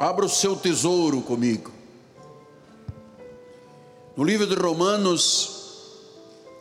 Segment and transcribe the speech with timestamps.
[0.00, 1.72] Abra o seu tesouro comigo.
[4.16, 5.96] No livro de Romanos,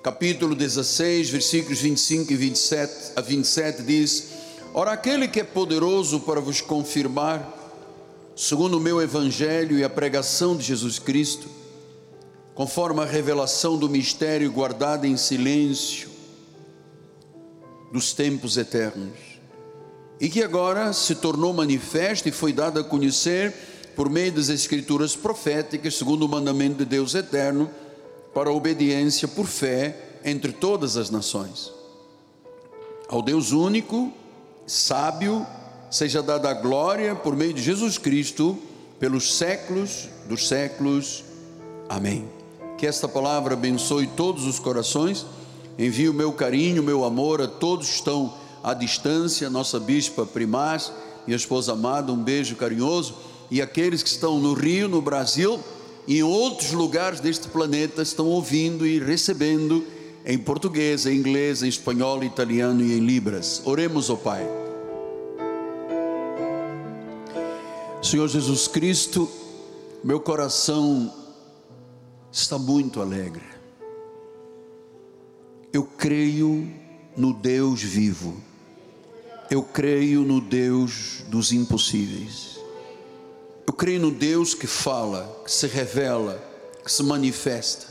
[0.02, 4.29] capítulo 16, versículos 25 e 27 a 27 diz:
[4.73, 7.47] Ora, aquele que é poderoso para vos confirmar,
[8.36, 11.47] segundo o meu evangelho e a pregação de Jesus Cristo,
[12.55, 16.09] conforme a revelação do mistério guardado em silêncio
[17.93, 19.27] dos tempos eternos
[20.20, 23.54] e que agora se tornou manifesto e foi dado a conhecer
[23.95, 27.69] por meio das escrituras proféticas, segundo o mandamento de Deus eterno,
[28.33, 31.71] para a obediência por fé entre todas as nações.
[33.08, 34.11] Ao Deus único,
[34.66, 35.45] sábio,
[35.89, 38.58] seja dada a glória por meio de Jesus Cristo,
[39.00, 41.23] pelos séculos dos séculos.
[41.88, 42.28] Amém.
[42.78, 45.25] Que esta palavra abençoe todos os corações.
[45.80, 48.34] Envio o meu carinho, meu amor a todos que estão
[48.67, 50.92] à distância, nossa bispa primaz,
[51.26, 53.16] minha esposa amada, um beijo carinhoso,
[53.50, 55.58] e aqueles que estão no Rio, no Brasil
[56.06, 59.88] e em outros lugares deste planeta estão ouvindo e recebendo
[60.26, 63.62] em português, em inglês, em espanhol, italiano e em libras.
[63.64, 64.46] Oremos ao Pai.
[68.04, 69.31] Senhor Jesus Cristo,
[70.04, 71.14] meu coração
[72.30, 73.46] está muito alegre.
[75.72, 76.70] Eu creio
[77.16, 78.46] no Deus vivo
[79.50, 82.58] eu creio no Deus dos impossíveis.
[83.66, 86.42] Eu creio no Deus que fala, que se revela,
[86.84, 87.88] que se manifesta.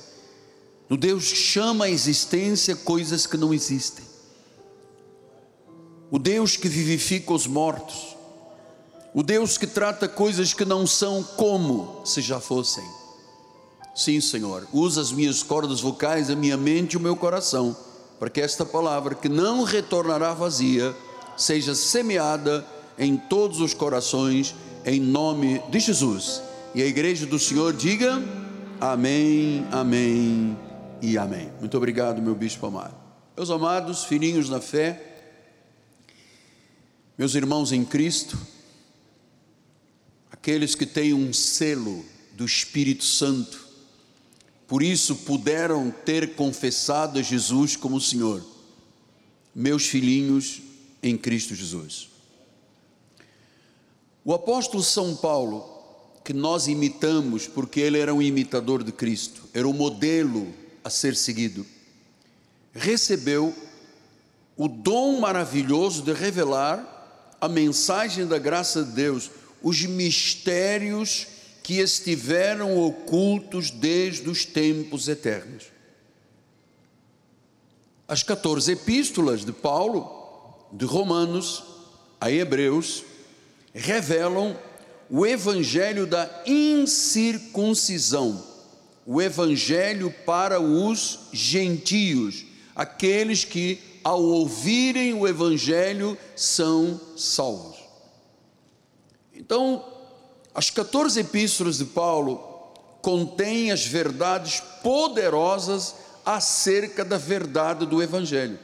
[0.89, 4.05] No Deus que chama à existência coisas que não existem.
[6.11, 8.17] O Deus que vivifica os mortos.
[9.13, 12.85] O Deus que trata coisas que não são como se já fossem.
[13.95, 17.75] Sim, Senhor, usa as minhas cordas vocais, a minha mente e o meu coração,
[18.19, 20.95] para que esta palavra, que não retornará vazia,
[21.37, 22.67] seja semeada
[22.99, 26.43] em todos os corações, em nome de Jesus.
[26.75, 28.23] E a igreja do Senhor diga:
[28.81, 30.57] Amém, Amém
[31.01, 31.51] e Amém.
[31.61, 32.95] Muito obrigado, meu bispo amado.
[33.37, 35.17] Meus amados, filhinhos na fé,
[37.19, 38.39] meus irmãos em Cristo,
[40.31, 43.67] aqueles que têm um selo do Espírito Santo,
[44.67, 48.45] por isso puderam ter confessado a Jesus como Senhor.
[49.55, 50.61] Meus filhinhos,
[51.07, 52.09] em Cristo Jesus.
[54.25, 55.65] O apóstolo São Paulo,
[56.25, 60.53] que nós imitamos porque ele era um imitador de Cristo, era um modelo
[60.83, 61.65] a ser seguido,
[62.73, 63.55] recebeu
[64.57, 69.31] o dom maravilhoso de revelar a mensagem da graça de Deus,
[69.63, 71.27] os mistérios
[71.63, 75.65] que estiveram ocultos desde os tempos eternos.
[78.09, 80.16] As 14 epístolas de Paulo
[80.73, 81.65] de Romanos
[82.21, 83.03] a Hebreus
[83.73, 84.57] revelam
[85.09, 88.43] o evangelho da incircuncisão,
[89.05, 92.45] o evangelho para os gentios,
[92.75, 97.77] aqueles que ao ouvirem o evangelho são salvos.
[99.35, 99.85] Então,
[100.55, 102.39] as 14 epístolas de Paulo
[103.03, 105.95] contêm as verdades poderosas
[106.25, 108.59] acerca da verdade do evangelho.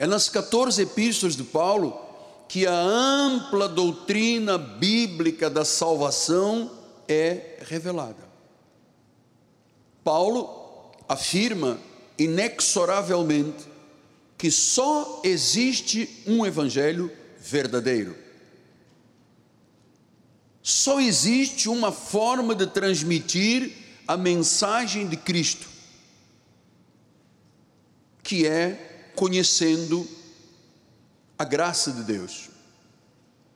[0.00, 2.00] É nas 14 epístolas de Paulo
[2.48, 6.70] que a ampla doutrina bíblica da salvação
[7.06, 8.26] é revelada.
[10.02, 11.78] Paulo afirma
[12.18, 13.68] inexoravelmente
[14.38, 18.16] que só existe um evangelho verdadeiro.
[20.62, 23.70] Só existe uma forma de transmitir
[24.08, 25.68] a mensagem de Cristo,
[28.22, 28.89] que é
[29.20, 30.08] conhecendo
[31.38, 32.48] a graça de Deus.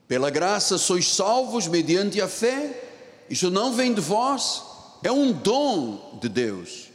[0.06, 4.62] Pela graça sois salvos mediante a fé, isso não vem de vós,
[5.02, 6.90] é um dom de Deus.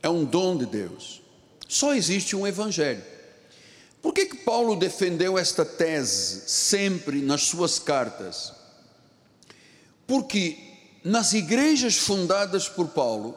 [0.00, 1.22] É um dom de Deus.
[1.68, 3.02] Só existe um evangelho.
[4.00, 8.52] Por que, que Paulo defendeu esta tese sempre nas suas cartas?
[10.06, 10.56] Porque
[11.02, 13.36] nas igrejas fundadas por Paulo,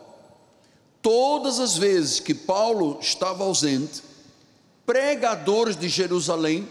[1.04, 4.02] Todas as vezes que Paulo estava ausente,
[4.86, 6.66] pregadores de Jerusalém,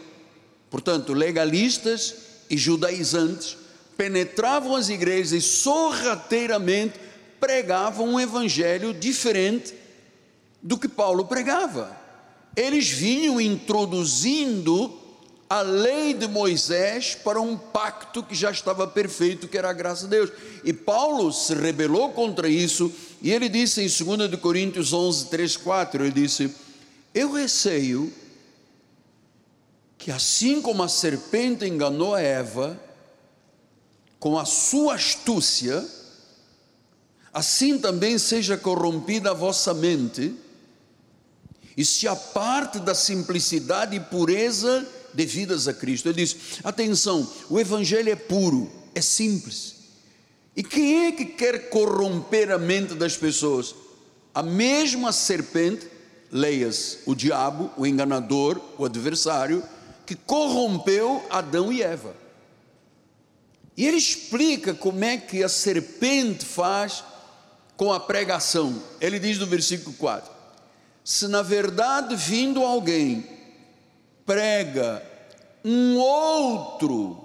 [0.70, 2.14] portanto, legalistas
[2.48, 3.58] e judaizantes,
[3.94, 6.98] penetravam as igrejas e sorrateiramente
[7.38, 9.74] pregavam um evangelho diferente
[10.62, 11.94] do que Paulo pregava.
[12.56, 14.98] Eles vinham introduzindo
[15.52, 20.04] a lei de Moisés para um pacto que já estava perfeito, que era a graça
[20.04, 20.32] de Deus.
[20.64, 22.90] E Paulo se rebelou contra isso,
[23.20, 26.54] e ele disse em 2 Coríntios 11, 3, 4, ele disse,
[27.12, 28.10] eu receio
[29.98, 32.80] que assim como a serpente enganou a Eva,
[34.18, 35.86] com a sua astúcia,
[37.30, 40.34] assim também seja corrompida a vossa mente,
[41.76, 46.08] e se aparte da simplicidade e pureza devidas a Cristo.
[46.08, 49.76] Ele diz: atenção, o Evangelho é puro, é simples.
[50.56, 53.74] E quem é que quer corromper a mente das pessoas?
[54.34, 55.86] A mesma serpente,
[56.30, 59.62] leias, o diabo, o enganador, o adversário,
[60.06, 62.14] que corrompeu Adão e Eva.
[63.76, 67.02] E ele explica como é que a serpente faz
[67.76, 68.82] com a pregação.
[69.00, 70.30] Ele diz no versículo 4:
[71.02, 73.26] Se na verdade vindo alguém
[74.26, 75.02] prega
[75.64, 77.16] um outro,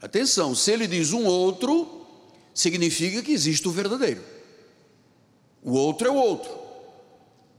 [0.00, 2.06] atenção, se ele diz um outro,
[2.54, 4.22] significa que existe o verdadeiro.
[5.62, 6.50] O outro é o outro.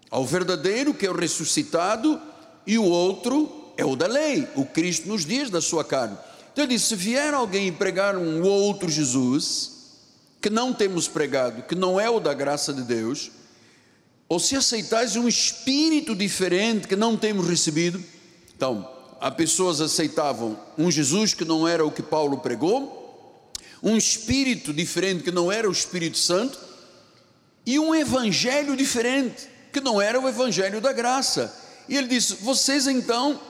[0.10, 2.22] Há o verdadeiro, que é o ressuscitado,
[2.68, 6.18] e o outro é o da lei, o Cristo nos dias da sua carne.
[6.52, 9.72] Então ele disse: se vier alguém pregar um outro Jesus,
[10.42, 13.32] que não temos pregado, que não é o da graça de Deus,
[14.28, 18.04] ou se aceitais um espírito diferente que não temos recebido,
[18.62, 18.88] então,
[19.20, 23.50] as pessoas aceitavam um Jesus que não era o que Paulo pregou,
[23.82, 26.60] um espírito diferente que não era o Espírito Santo,
[27.66, 31.60] e um evangelho diferente que não era o evangelho da graça.
[31.90, 33.42] E ele disse: vocês então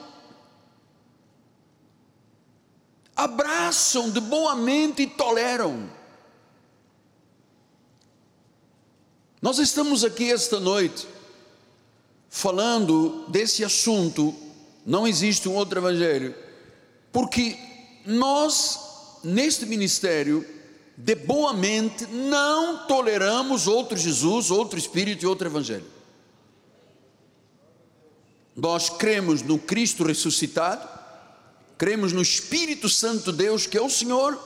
[3.14, 5.90] abraçam de boa mente e toleram.
[9.42, 11.06] Nós estamos aqui esta noite
[12.30, 14.34] falando desse assunto,
[14.84, 16.34] não existe um outro evangelho,
[17.12, 17.58] porque
[18.06, 18.78] nós,
[19.22, 20.44] neste ministério,
[20.96, 25.86] de boa mente, não toleramos outro Jesus, outro Espírito e outro Evangelho.
[28.54, 30.86] Nós cremos no Cristo ressuscitado,
[31.78, 34.38] cremos no Espírito Santo Deus, que é o Senhor,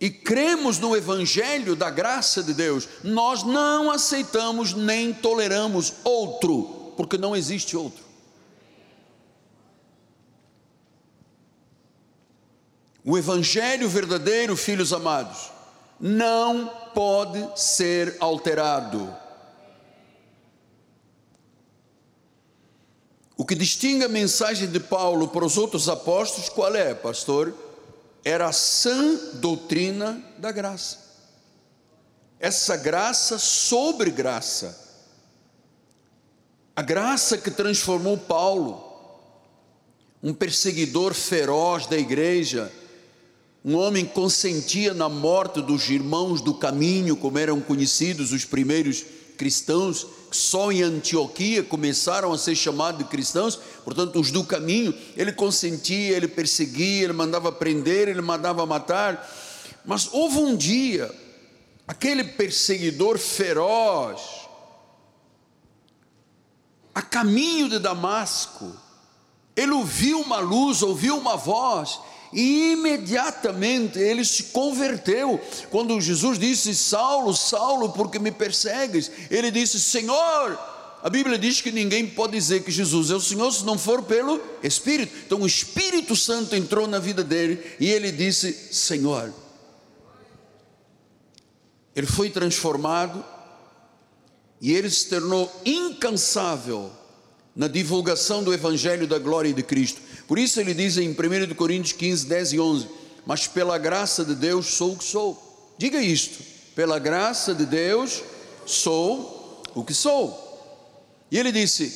[0.00, 7.16] e cremos no Evangelho da graça de Deus, nós não aceitamos nem toleramos outro, porque
[7.16, 8.09] não existe outro.
[13.04, 15.50] O Evangelho verdadeiro, filhos amados,
[15.98, 19.14] não pode ser alterado.
[23.36, 27.54] O que distingue a mensagem de Paulo para os outros apóstolos, qual é, pastor?
[28.22, 30.98] Era a sã doutrina da graça.
[32.38, 34.88] Essa graça sobre graça.
[36.76, 38.86] A graça que transformou Paulo,
[40.22, 42.70] um perseguidor feroz da igreja,
[43.64, 49.04] um homem consentia na morte dos irmãos do caminho, como eram conhecidos os primeiros
[49.36, 54.94] cristãos, que só em Antioquia começaram a ser chamados de cristãos, portanto, os do caminho,
[55.16, 59.28] ele consentia, ele perseguia, ele mandava prender, ele mandava matar.
[59.84, 61.10] Mas houve um dia,
[61.86, 64.20] aquele perseguidor feroz,
[66.94, 68.74] a caminho de Damasco,
[69.56, 71.98] ele ouviu uma luz, ouviu uma voz,
[72.32, 75.40] e imediatamente ele se converteu.
[75.70, 79.10] Quando Jesus disse: Saulo, Saulo, porque me persegues?
[79.30, 80.58] Ele disse: Senhor.
[81.02, 84.02] A Bíblia diz que ninguém pode dizer que Jesus é o Senhor se não for
[84.02, 85.10] pelo Espírito.
[85.24, 89.32] Então o Espírito Santo entrou na vida dele e ele disse: Senhor.
[91.96, 93.24] Ele foi transformado
[94.60, 96.92] e ele se tornou incansável
[97.56, 100.00] na divulgação do Evangelho da glória de Cristo.
[100.30, 102.88] Por isso ele diz em 1 Coríntios 15, 10 e 11:
[103.26, 105.74] Mas pela graça de Deus sou o que sou.
[105.76, 106.40] Diga isto:
[106.72, 108.22] pela graça de Deus
[108.64, 111.26] sou o que sou.
[111.32, 111.92] E ele disse: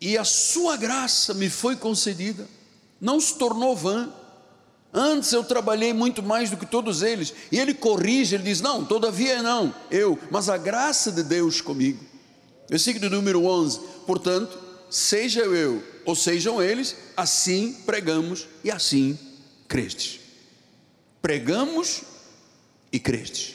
[0.00, 2.48] E a sua graça me foi concedida,
[2.98, 4.10] não se tornou vã.
[4.90, 7.34] Antes eu trabalhei muito mais do que todos eles.
[7.52, 12.02] E ele corrige, ele diz: Não, todavia não, eu, mas a graça de Deus comigo.
[12.70, 19.18] Versículo número 11: Portanto, seja eu ou sejam eles, assim pregamos e assim
[19.68, 20.20] crestes.
[21.20, 22.02] Pregamos
[22.92, 23.54] e crestes.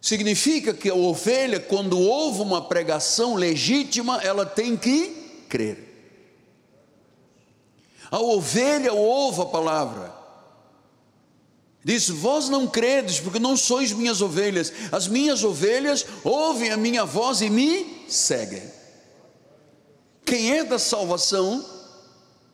[0.00, 5.08] Significa que a ovelha, quando ouve uma pregação legítima, ela tem que
[5.48, 5.92] crer.
[8.10, 10.12] A ovelha ouve a palavra.
[11.84, 14.72] Diz: Vós não credes, porque não sois minhas ovelhas.
[14.90, 18.62] As minhas ovelhas ouvem a minha voz e me seguem.
[20.24, 21.64] Quem é da salvação,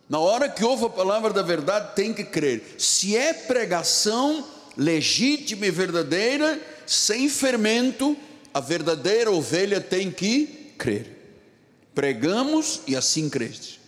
[0.09, 2.77] na hora que ouve a palavra da verdade, tem que crer.
[2.79, 4.47] Se é pregação
[4.77, 8.17] legítima e verdadeira, sem fermento,
[8.53, 11.17] a verdadeira ovelha tem que crer.
[11.95, 13.81] Pregamos e assim creste.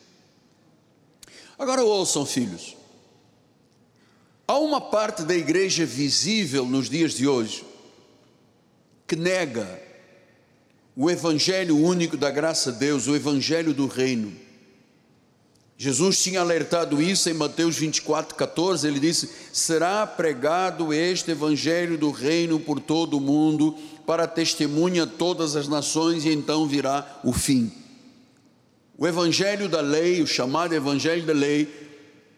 [1.58, 2.76] Agora ouçam, filhos.
[4.46, 7.64] Há uma parte da igreja visível nos dias de hoje
[9.06, 9.80] que nega
[10.96, 14.32] o evangelho único da graça de Deus, o evangelho do reino.
[15.76, 18.86] Jesus tinha alertado isso em Mateus 24, 14.
[18.86, 23.74] Ele disse: Será pregado este evangelho do reino por todo o mundo,
[24.06, 27.72] para testemunha todas as nações, e então virá o fim.
[28.98, 31.66] O evangelho da lei, o chamado evangelho da lei,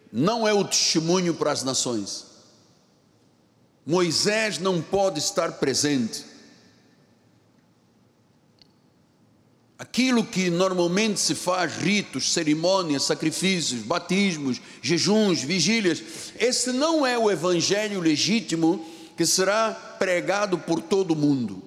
[0.09, 2.27] não é o testemunho para as nações.
[3.85, 6.23] Moisés não pode estar presente.
[9.93, 16.01] Aquilo que normalmente se faz, ritos, cerimônias, sacrifícios, batismos, jejuns, vigílias,
[16.39, 18.83] esse não é o evangelho legítimo
[19.15, 19.69] que será
[19.99, 21.61] pregado por todo mundo.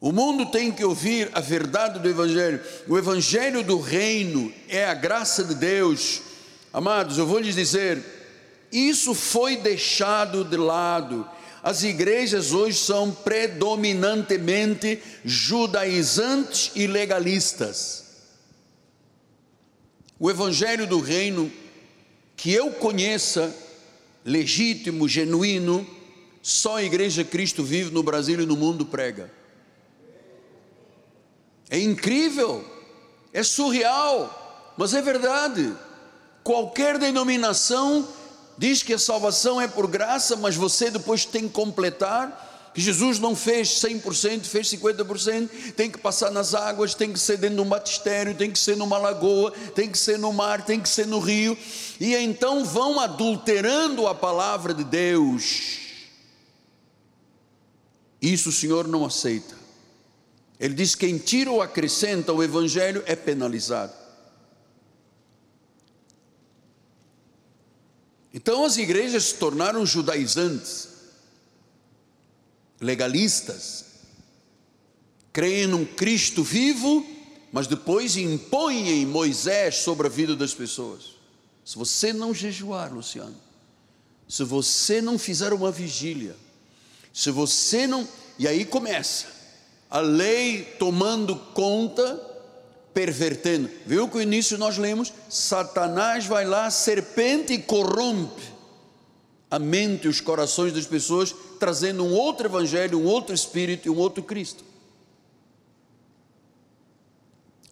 [0.00, 2.58] O mundo tem que ouvir a verdade do Evangelho.
[2.88, 6.22] O Evangelho do Reino é a graça de Deus.
[6.72, 8.02] Amados, eu vou lhes dizer:
[8.72, 11.28] isso foi deixado de lado
[11.62, 18.02] as igrejas hoje são predominantemente judaizantes e legalistas.
[20.18, 21.50] O evangelho do reino
[22.36, 23.54] que eu conheça,
[24.24, 25.86] legítimo, genuíno,
[26.42, 29.30] só a igreja Cristo vive no Brasil e no mundo prega.
[31.70, 32.64] É incrível,
[33.32, 35.72] é surreal, mas é verdade.
[36.42, 38.08] Qualquer denominação
[38.62, 42.70] diz que a salvação é por graça, mas você depois tem que completar.
[42.72, 47.36] Que Jesus não fez 100%, fez 50%, tem que passar nas águas, tem que ser
[47.36, 50.80] dentro de um batistério, tem que ser numa lagoa, tem que ser no mar, tem
[50.80, 51.58] que ser no rio,
[52.00, 55.80] e então vão adulterando a palavra de Deus.
[58.22, 59.54] Isso o Senhor não aceita.
[60.58, 64.01] Ele diz: quem tira ou acrescenta o Evangelho é penalizado.
[68.32, 70.88] Então as igrejas se tornaram judaizantes,
[72.80, 73.84] legalistas,
[75.32, 77.06] creem num Cristo vivo,
[77.52, 81.16] mas depois impõem em Moisés sobre a vida das pessoas.
[81.64, 83.36] Se você não jejuar, Luciano,
[84.28, 86.34] se você não fizer uma vigília,
[87.12, 88.08] se você não.
[88.38, 89.26] E aí começa
[89.90, 92.31] a lei tomando conta
[92.94, 93.70] pervertendo.
[93.86, 95.12] Viu que o início nós lemos?
[95.28, 98.52] Satanás vai lá, serpente e corrompe
[99.52, 103.90] a mente e os corações das pessoas, trazendo um outro evangelho, um outro espírito e
[103.90, 104.64] um outro Cristo.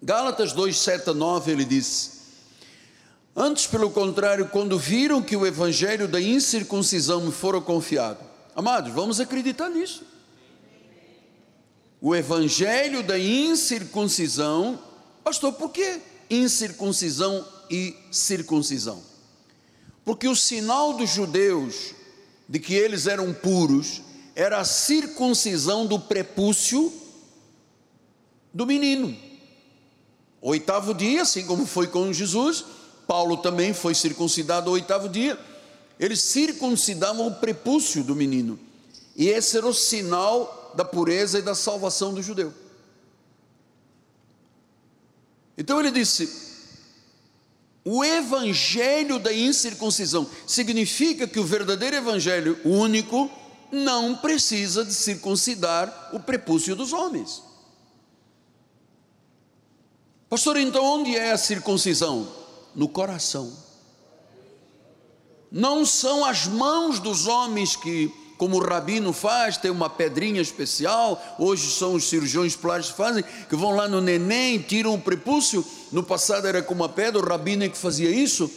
[0.03, 2.21] Gálatas 2, 7 a 9, ele diz:
[3.35, 8.19] Antes, pelo contrário, quando viram que o evangelho da incircuncisão me fora confiado,
[8.55, 10.05] amados, vamos acreditar nisso.
[11.99, 14.79] O evangelho da incircuncisão
[15.25, 19.03] Pastor, por que incircuncisão e circuncisão?
[20.05, 21.95] Porque o sinal dos judeus
[22.49, 24.03] de que eles eram puros
[24.35, 26.93] era a circuncisão do prepúcio
[28.53, 29.17] do menino.
[30.41, 32.65] Oitavo dia, assim como foi com Jesus,
[33.07, 35.39] Paulo também foi circuncidado oitavo dia.
[35.99, 38.59] Eles circuncidavam o prepúcio do menino.
[39.15, 42.55] E esse era o sinal da pureza e da salvação do judeu.
[45.61, 46.27] Então ele disse:
[47.85, 53.31] o evangelho da incircuncisão significa que o verdadeiro evangelho único
[53.71, 57.43] não precisa de circuncidar o prepúcio dos homens.
[60.31, 62.27] Pastor, então onde é a circuncisão?
[62.75, 63.53] No coração.
[65.53, 71.23] Não são as mãos dos homens que como o rabino faz, tem uma pedrinha especial,
[71.39, 75.63] hoje são os cirurgiões plásticos que fazem, que vão lá no neném, tiram o prepúcio,
[75.93, 78.51] no passado era com uma pedra, o rabino é que fazia isso,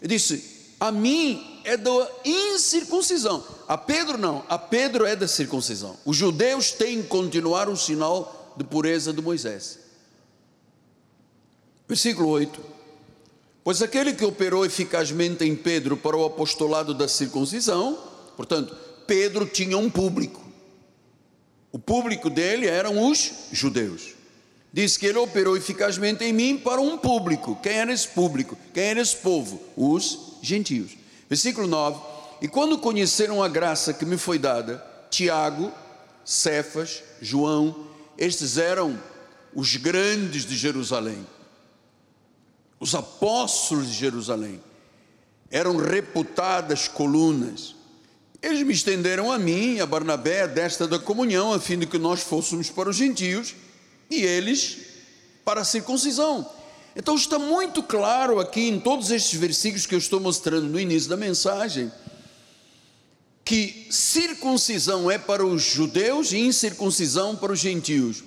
[0.00, 1.90] ele disse, a mim é da
[2.24, 7.76] incircuncisão, a Pedro não, a Pedro é da circuncisão, os judeus têm que continuar o
[7.76, 9.80] sinal de pureza de Moisés,
[11.88, 12.60] versículo 8,
[13.64, 17.98] pois aquele que operou eficazmente em Pedro para o apostolado da circuncisão,
[18.36, 20.42] portanto, Pedro tinha um público.
[21.70, 24.14] O público dele eram os judeus.
[24.72, 27.58] Diz que ele operou eficazmente em mim para um público.
[27.62, 28.56] Quem era esse público?
[28.72, 29.60] Quem era esse povo?
[29.76, 30.96] Os gentios.
[31.28, 32.00] Versículo 9:
[32.40, 35.72] E quando conheceram a graça que me foi dada, Tiago,
[36.24, 37.86] Cefas, João,
[38.18, 39.00] estes eram
[39.54, 41.24] os grandes de Jerusalém,
[42.80, 44.60] os apóstolos de Jerusalém,
[45.50, 47.73] eram reputadas colunas
[48.44, 51.96] eles me estenderam a mim, a Barnabé, a desta da comunhão, a fim de que
[51.96, 53.54] nós fôssemos para os gentios
[54.10, 54.76] e eles
[55.42, 56.46] para a circuncisão.
[56.94, 61.08] Então está muito claro aqui em todos estes versículos que eu estou mostrando no início
[61.08, 61.90] da mensagem
[63.42, 68.22] que circuncisão é para os judeus e incircuncisão para os gentios.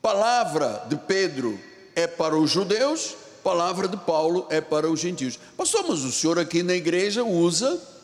[0.00, 1.60] Palavra de Pedro
[1.94, 5.38] é para os judeus, palavra de Paulo é para os gentios.
[5.56, 7.97] Pastor, mas o senhor aqui na igreja usa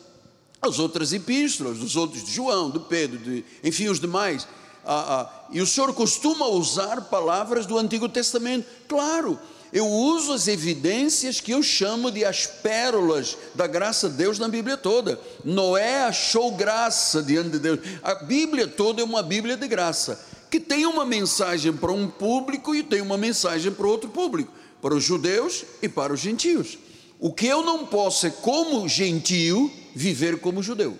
[0.61, 4.47] as outras epístolas, os outros de João, de Pedro, de, enfim, os demais.
[4.85, 8.67] Ah, ah, e o senhor costuma usar palavras do Antigo Testamento.
[8.87, 9.39] Claro,
[9.73, 14.47] eu uso as evidências que eu chamo de as pérolas da graça de Deus na
[14.47, 15.19] Bíblia toda.
[15.43, 17.79] Noé achou graça diante de Deus.
[18.01, 22.75] A Bíblia toda é uma Bíblia de graça, que tem uma mensagem para um público
[22.75, 26.77] e tem uma mensagem para outro público, para os judeus e para os gentios.
[27.19, 30.99] O que eu não posso é, como gentio, viver como judeu.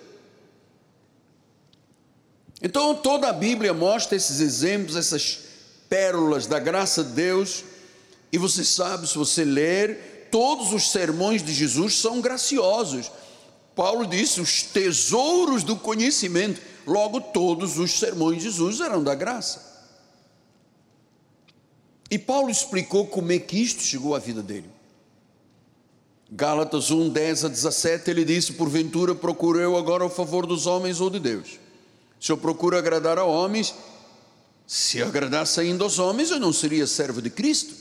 [2.61, 5.39] Então toda a Bíblia mostra esses exemplos, essas
[5.87, 7.63] pérolas da graça de Deus
[8.35, 13.09] e você sabe, se você ler, todos os sermões de Jesus são graciosos.
[13.73, 16.61] Paulo disse: os tesouros do conhecimento.
[16.85, 19.73] Logo, todos os sermões de Jesus eram da graça.
[22.11, 24.69] E Paulo explicou como é que isto chegou à vida dele.
[26.35, 30.99] Gálatas 1, 10 a 17, ele disse: Porventura procuro eu agora o favor dos homens
[30.99, 31.57] ou de Deus?
[32.19, 33.73] Se eu procuro agradar a homens,
[34.67, 37.73] se agradasse ainda aos homens, eu não seria servo de Cristo.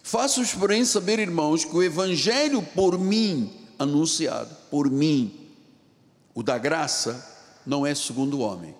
[0.00, 5.50] Faço-os, porém, saber, irmãos, que o Evangelho por mim anunciado, por mim,
[6.32, 7.28] o da graça,
[7.66, 8.76] não é segundo o homem.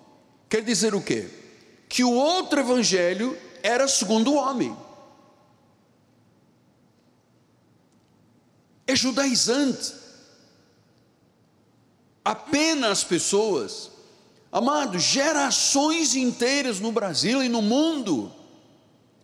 [0.47, 1.27] Quer dizer o quê?
[1.89, 4.73] Que o outro Evangelho era segundo o homem.
[8.93, 9.91] É judaizante.
[12.23, 13.89] Apenas pessoas,
[14.51, 18.31] amados, gerações inteiras no Brasil e no mundo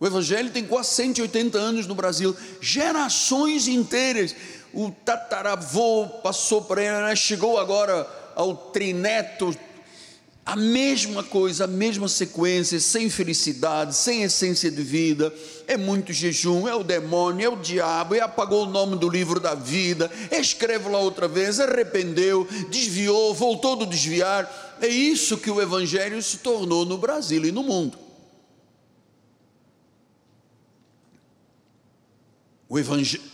[0.00, 4.34] o Evangelho tem quase 180 anos no Brasil, gerações inteiras.
[4.72, 7.14] O tataravô passou por ele, né?
[7.14, 9.54] chegou agora ao trineto,
[10.44, 15.32] a mesma coisa, a mesma sequência, sem felicidade, sem essência de vida,
[15.66, 19.38] é muito jejum, é o demônio, é o diabo, e apagou o nome do livro
[19.38, 24.78] da vida, escreve lá outra vez, arrependeu, desviou, voltou do desviar.
[24.80, 28.10] É isso que o Evangelho se tornou no Brasil e no mundo.
[32.70, 33.24] O evangelho,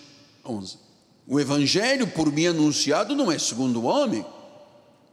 [0.46, 0.78] 11.
[1.26, 4.24] O evangelho por mim anunciado não é segundo o homem,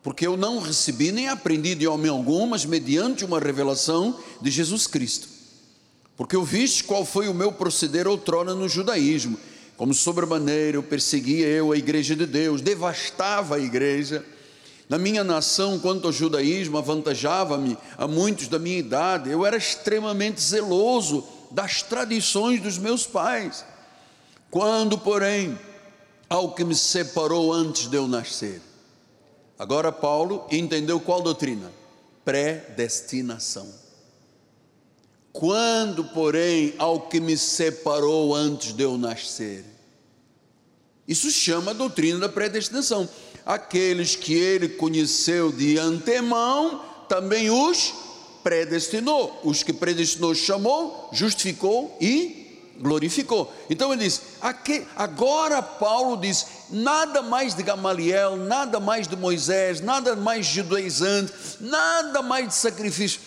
[0.03, 4.85] porque eu não recebi nem aprendi de homem algum, mas mediante uma revelação de Jesus
[4.85, 5.29] Cristo.
[6.17, 9.39] Porque eu viste qual foi o meu proceder outrora no judaísmo,
[9.77, 14.23] como sobremaneira eu perseguia eu a igreja de Deus, devastava a igreja.
[14.87, 19.31] Na minha nação, quanto ao judaísmo, avantajava-me a muitos da minha idade.
[19.31, 23.65] Eu era extremamente zeloso das tradições dos meus pais.
[24.51, 25.57] Quando, porém,
[26.29, 28.61] ao que me separou antes de eu nascer.
[29.57, 31.71] Agora, Paulo entendeu qual doutrina?
[32.25, 33.67] Predestinação.
[35.31, 39.65] Quando, porém, ao que me separou antes de eu nascer.
[41.07, 43.09] Isso chama a doutrina da predestinação.
[43.45, 47.93] Aqueles que ele conheceu de antemão, também os
[48.43, 49.39] predestinou.
[49.43, 52.42] Os que predestinou, chamou, justificou e
[52.79, 53.53] glorificou.
[53.69, 59.81] Então ele diz: aqui, agora Paulo diz: nada mais de Gamaliel, nada mais de Moisés,
[59.81, 63.19] nada mais de judaizante, nada mais de sacrifício.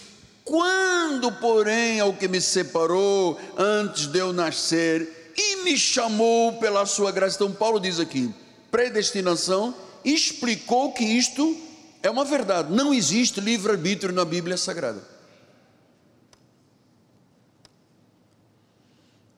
[0.45, 7.11] Quando, porém, ao que me separou antes de eu nascer e me chamou pela sua
[7.11, 7.37] graça.
[7.37, 8.33] Então, Paulo diz aqui:
[8.71, 11.57] predestinação, explicou que isto
[12.03, 12.73] é uma verdade.
[12.73, 15.16] Não existe livre-arbítrio na Bíblia Sagrada.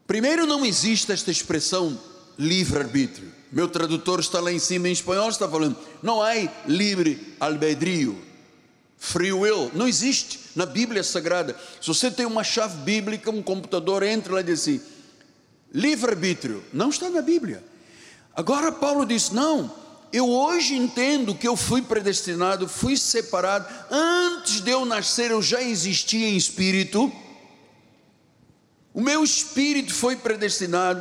[0.09, 2.01] Primeiro, não existe esta expressão
[2.38, 3.31] livre-arbítrio.
[3.53, 6.33] Meu tradutor está lá em cima em espanhol, está falando, não há
[6.66, 8.18] livre albedrio,
[8.97, 11.55] free will, não existe na Bíblia Sagrada.
[11.79, 14.81] Se você tem uma chave bíblica, um computador, entra lá e diz assim,
[15.75, 17.62] livre-arbítrio, não está na Bíblia.
[18.35, 19.71] Agora Paulo diz, não,
[20.11, 25.62] eu hoje entendo que eu fui predestinado, fui separado, antes de eu nascer eu já
[25.62, 27.12] existia em espírito,
[28.98, 31.00] o meu espírito foi predestinado.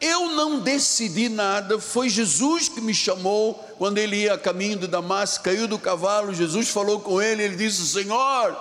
[0.00, 4.86] Eu não decidi nada, foi Jesus que me chamou quando ele ia a caminho de
[4.86, 8.56] Damasco, caiu do cavalo, Jesus falou com ele, ele disse: Senhor.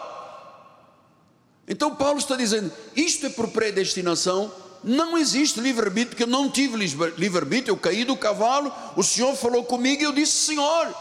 [1.66, 4.52] Então Paulo está dizendo: isto é por predestinação,
[4.84, 9.64] não existe livre-arbítrio, porque eu não tive livre-arbítrio, eu caí do cavalo, o Senhor falou
[9.64, 10.94] comigo e eu disse: Senhor.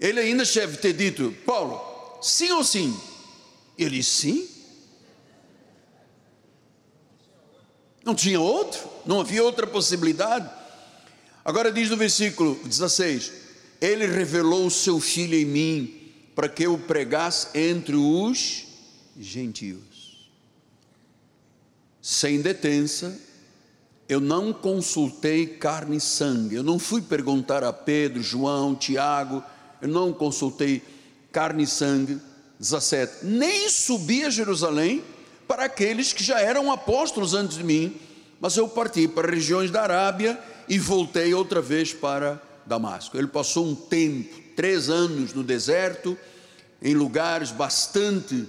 [0.00, 1.78] Ele ainda deve ter dito: Paulo,
[2.22, 2.98] sim ou sim?
[3.76, 4.53] Ele disse: sim.
[8.04, 10.48] Não tinha outro, não havia outra possibilidade.
[11.44, 13.32] Agora diz no versículo 16:
[13.80, 18.66] Ele revelou o seu filho em mim, para que eu pregasse entre os
[19.18, 20.28] gentios.
[22.02, 23.18] Sem detença,
[24.06, 29.42] eu não consultei carne e sangue, eu não fui perguntar a Pedro, João, Tiago,
[29.80, 30.82] eu não consultei
[31.32, 32.20] carne e sangue.
[32.58, 35.02] 17: Nem subi a Jerusalém
[35.46, 37.96] para aqueles que já eram apóstolos antes de mim,
[38.40, 43.16] mas eu parti para regiões da Arábia e voltei outra vez para Damasco.
[43.16, 46.16] Ele passou um tempo, três anos no deserto,
[46.82, 48.46] em lugares bastante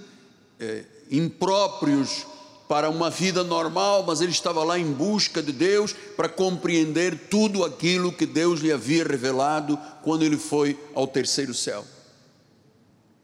[0.58, 2.26] é, impróprios
[2.68, 7.64] para uma vida normal, mas ele estava lá em busca de Deus para compreender tudo
[7.64, 11.84] aquilo que Deus lhe havia revelado quando ele foi ao terceiro céu.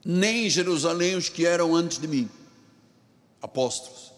[0.04, 2.30] Nem Jerusalém os que eram antes de mim
[3.42, 4.12] apóstolos.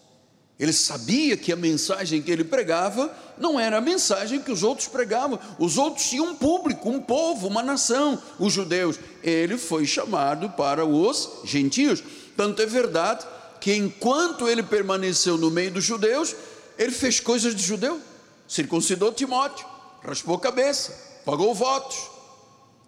[0.57, 4.87] Ele sabia que a mensagem que ele pregava não era a mensagem que os outros
[4.87, 5.37] pregavam.
[5.59, 8.97] Os outros tinham um público, um povo, uma nação, os judeus.
[9.21, 12.01] Ele foi chamado para os gentios.
[12.37, 13.25] Tanto é verdade
[13.59, 16.33] que enquanto ele permaneceu no meio dos judeus,
[16.77, 17.99] ele fez coisas de judeu.
[18.47, 19.65] Circuncidou Timóteo,
[20.03, 21.97] raspou a cabeça, pagou votos.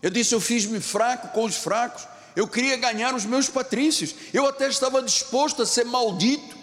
[0.01, 4.45] Eu disse: Eu fiz-me fraco com os fracos eu queria ganhar os meus patrícios, eu
[4.45, 6.55] até estava disposto a ser maldito,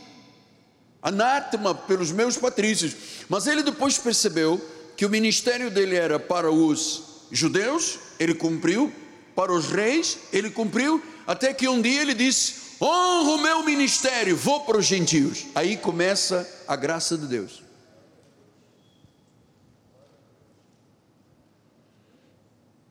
[1.03, 2.95] anátema pelos meus patrícios,
[3.29, 4.65] mas ele depois percebeu
[4.97, 8.93] que o ministério dele era para os judeus, ele cumpriu,
[9.35, 14.37] para os reis, ele cumpriu, até que um dia ele disse: honro o meu ministério,
[14.37, 15.47] vou para os gentios.
[15.57, 17.65] Aí começa a graça de Deus.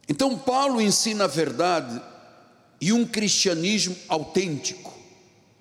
[0.10, 2.13] Então, Paulo ensina a verdade
[2.84, 4.94] e um cristianismo autêntico,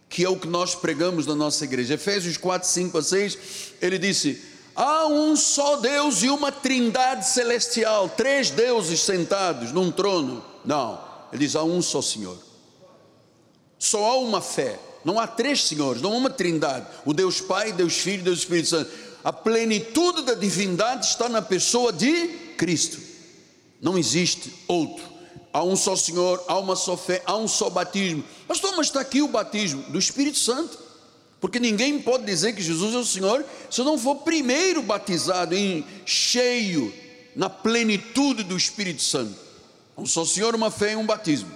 [0.09, 1.95] que é o que nós pregamos na nossa igreja.
[1.95, 3.39] Efésios 4, 5 a 6,
[3.81, 4.43] ele disse:
[4.75, 10.45] Há um só Deus e uma trindade celestial, três deuses sentados num trono.
[10.65, 11.01] Não,
[11.33, 12.37] ele diz: há um só Senhor.
[13.79, 17.73] Só há uma fé, não há três senhores, não há uma trindade: o Deus Pai,
[17.73, 18.91] Deus Filho, Deus Espírito Santo.
[19.23, 22.99] A plenitude da divindade está na pessoa de Cristo,
[23.81, 25.12] não existe outro
[25.53, 28.25] há um só Senhor, há uma só fé, há um só batismo.
[28.49, 30.79] Pastor, mas está aqui o batismo do Espírito Santo.
[31.41, 35.85] Porque ninguém pode dizer que Jesus é o Senhor se não for primeiro batizado em
[36.07, 36.95] cheio,
[37.35, 39.35] na plenitude do Espírito Santo.
[39.99, 41.51] Um só Senhor, uma fé e um batismo.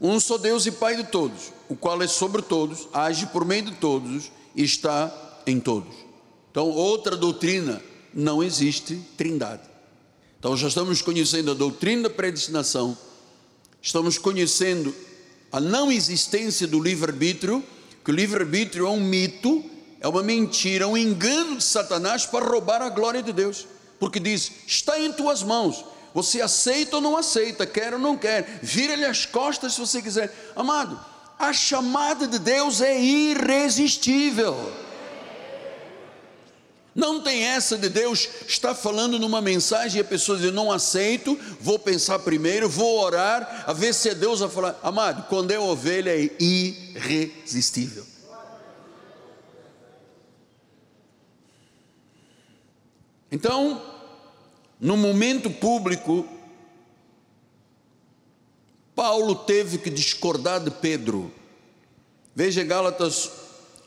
[0.00, 3.62] Um só Deus e Pai de todos, o qual é sobre todos, age por meio
[3.62, 5.12] de todos e está
[5.46, 5.94] em todos.
[6.50, 7.82] Então, outra doutrina,
[8.14, 9.62] não existe trindade.
[10.38, 12.96] Então já estamos conhecendo a doutrina da predestinação,
[13.82, 14.94] estamos conhecendo
[15.50, 17.64] a não existência do livre-arbítrio,
[18.04, 19.64] que o livre-arbítrio é um mito,
[20.00, 23.66] é uma mentira, é um engano de Satanás para roubar a glória de Deus.
[23.98, 28.60] Porque diz: está em tuas mãos, você aceita ou não aceita, quer ou não quer,
[28.62, 30.52] vira-lhe as costas se você quiser.
[30.54, 30.98] Amado,
[31.36, 34.56] a chamada de Deus é irresistível.
[36.98, 41.38] Não tem essa de Deus estar falando numa mensagem e a pessoa diz: Não aceito,
[41.60, 44.76] vou pensar primeiro, vou orar, a ver se é Deus a falar.
[44.82, 48.04] Amado, quando é ovelha é irresistível.
[53.30, 53.80] Então,
[54.80, 56.26] no momento público,
[58.96, 61.32] Paulo teve que discordar de Pedro.
[62.34, 63.37] Veja Gálatas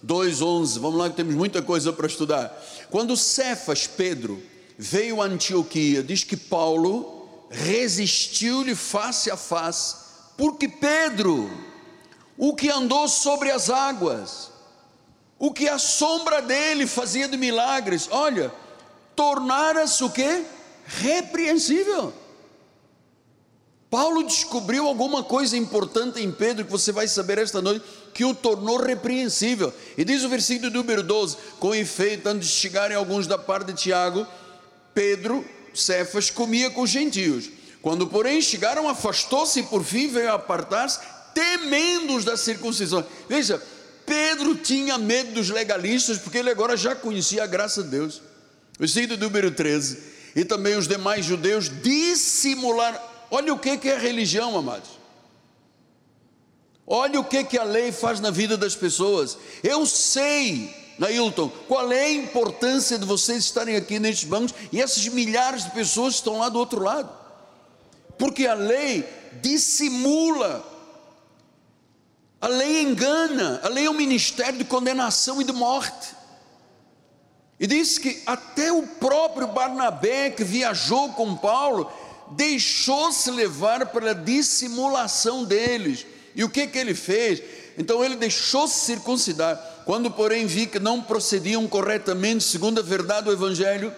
[0.03, 0.79] 2:11.
[0.79, 2.61] Vamos lá que temos muita coisa para estudar.
[2.89, 4.41] Quando Cefas Pedro
[4.77, 9.95] veio a Antioquia, diz que Paulo resistiu-lhe face a face,
[10.37, 11.51] porque Pedro,
[12.37, 14.51] o que andou sobre as águas,
[15.37, 18.51] o que a sombra dele fazia de milagres, olha,
[19.15, 20.45] tornara-se o que?
[20.85, 22.13] Repreensível.
[23.91, 28.33] Paulo descobriu alguma coisa importante em Pedro que você vai saber esta noite que o
[28.33, 29.73] tornou repreensível.
[29.97, 33.73] E diz o versículo número 12: Com efeito, antes de chegarem alguns da parte de
[33.73, 34.25] Tiago,
[34.93, 37.49] Pedro, Cefas, comia com os gentios.
[37.81, 40.97] Quando, porém, chegaram, afastou-se e por fim veio apartar-se,
[41.35, 43.05] temendo os da circuncisão.
[43.27, 43.61] Veja,
[44.05, 48.21] Pedro tinha medo dos legalistas, porque ele agora já conhecia a graça de Deus.
[48.79, 49.99] Versículo número 13.
[50.33, 53.10] E também os demais judeus dissimularam.
[53.31, 54.89] Olha o que é religião, amados.
[56.85, 59.37] Olha o que, que a lei faz na vida das pessoas.
[59.63, 65.07] Eu sei, Nailton, qual é a importância de vocês estarem aqui nestes bancos e essas
[65.07, 67.09] milhares de pessoas estão lá do outro lado.
[68.17, 69.07] Porque a lei
[69.41, 70.65] dissimula,
[72.41, 76.09] a lei engana, a lei é um ministério de condenação e de morte.
[77.57, 81.89] E diz que até o próprio Barnabé, que viajou com Paulo,
[82.31, 86.05] deixou-se levar pela dissimulação deles.
[86.35, 87.41] E o que, que ele fez?
[87.77, 89.83] Então ele deixou-se circuncidar.
[89.85, 93.93] Quando, porém, vi que não procediam corretamente segundo a verdade do Evangelho,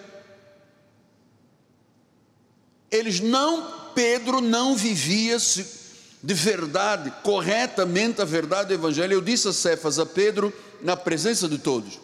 [2.89, 9.13] eles não, Pedro não vivia de verdade, corretamente a verdade do Evangelho.
[9.13, 11.99] Eu disse a Cefas, a Pedro, na presença de todos: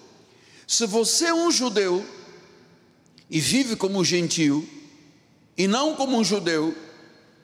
[0.68, 2.06] se você é um judeu
[3.30, 4.68] e vive como um gentio,
[5.60, 6.74] e não como um judeu,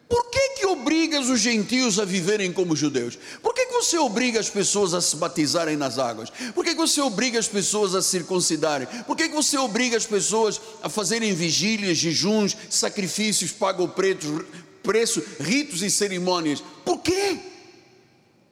[0.08, 3.20] por que que obrigas os gentios a viverem como judeus?
[3.44, 6.30] Por que, que você obriga as pessoas a se batizarem nas águas?
[6.54, 8.88] Por que, que você obriga as pessoas a circuncidarem?
[9.06, 14.46] Por que, que você obriga as pessoas a fazerem vigílias, jejuns, sacrifícios, pagam preto,
[14.82, 16.64] preço, ritos e cerimônias?
[16.86, 17.38] Por quê?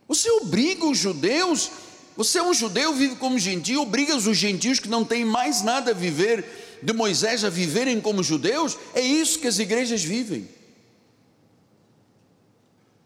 [0.09, 1.71] Você obriga os judeus,
[2.17, 5.91] você é um judeu, vive como gentio, obriga os gentios que não têm mais nada
[5.91, 8.77] a viver de Moisés a viverem como judeus?
[8.93, 10.47] É isso que as igrejas vivem.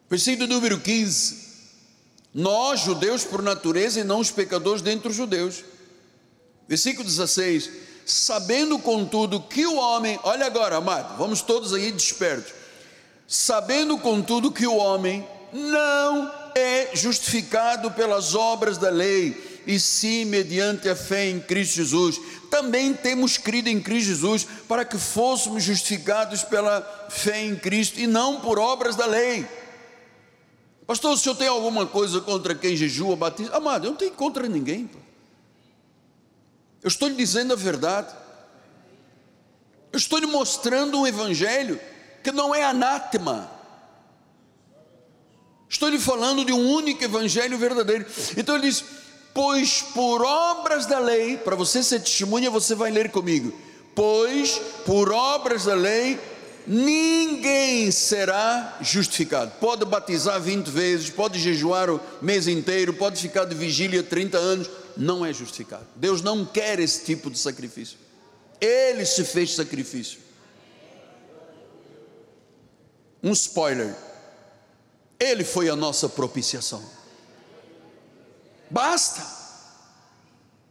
[0.10, 1.48] Versículo número 15.
[2.34, 5.64] Nós, judeus por natureza, e não os pecadores dentre os judeus.
[6.68, 7.70] Versículo 16.
[8.06, 12.54] Sabendo, contudo, que o homem, olha agora, amado, vamos todos aí despertos.
[13.28, 20.88] Sabendo, contudo, que o homem não é justificado pelas obras da lei, e sim mediante
[20.88, 22.20] a fé em Cristo Jesus.
[22.50, 28.08] Também temos crido em Cristo Jesus para que fôssemos justificados pela fé em Cristo e
[28.08, 29.46] não por obras da lei.
[30.88, 33.54] Pastor, o senhor tem alguma coisa contra quem jejua, batiza?
[33.54, 34.88] Amado, eu não tenho contra ninguém.
[34.88, 34.98] Pô.
[36.82, 38.16] Eu estou lhe dizendo a verdade.
[39.92, 41.78] Eu estou lhe mostrando um evangelho
[42.24, 43.52] que não é anátema.
[45.68, 48.06] Estou lhe falando de um único evangelho verdadeiro.
[48.38, 48.86] Então ele diz:
[49.38, 53.54] Pois por obras da lei, para você ser testemunha, você vai ler comigo.
[53.94, 56.20] Pois por obras da lei
[56.66, 59.52] ninguém será justificado.
[59.60, 64.72] Pode batizar 20 vezes, pode jejuar o mês inteiro, pode ficar de vigília 30 anos,
[64.98, 65.86] não é justificado.
[65.96, 68.00] Deus não quer esse tipo de sacrifício.
[68.60, 70.18] Ele se fez sacrifício.
[73.22, 73.96] Um spoiler.
[75.20, 76.98] Ele foi a nossa propiciação.
[78.70, 79.22] Basta.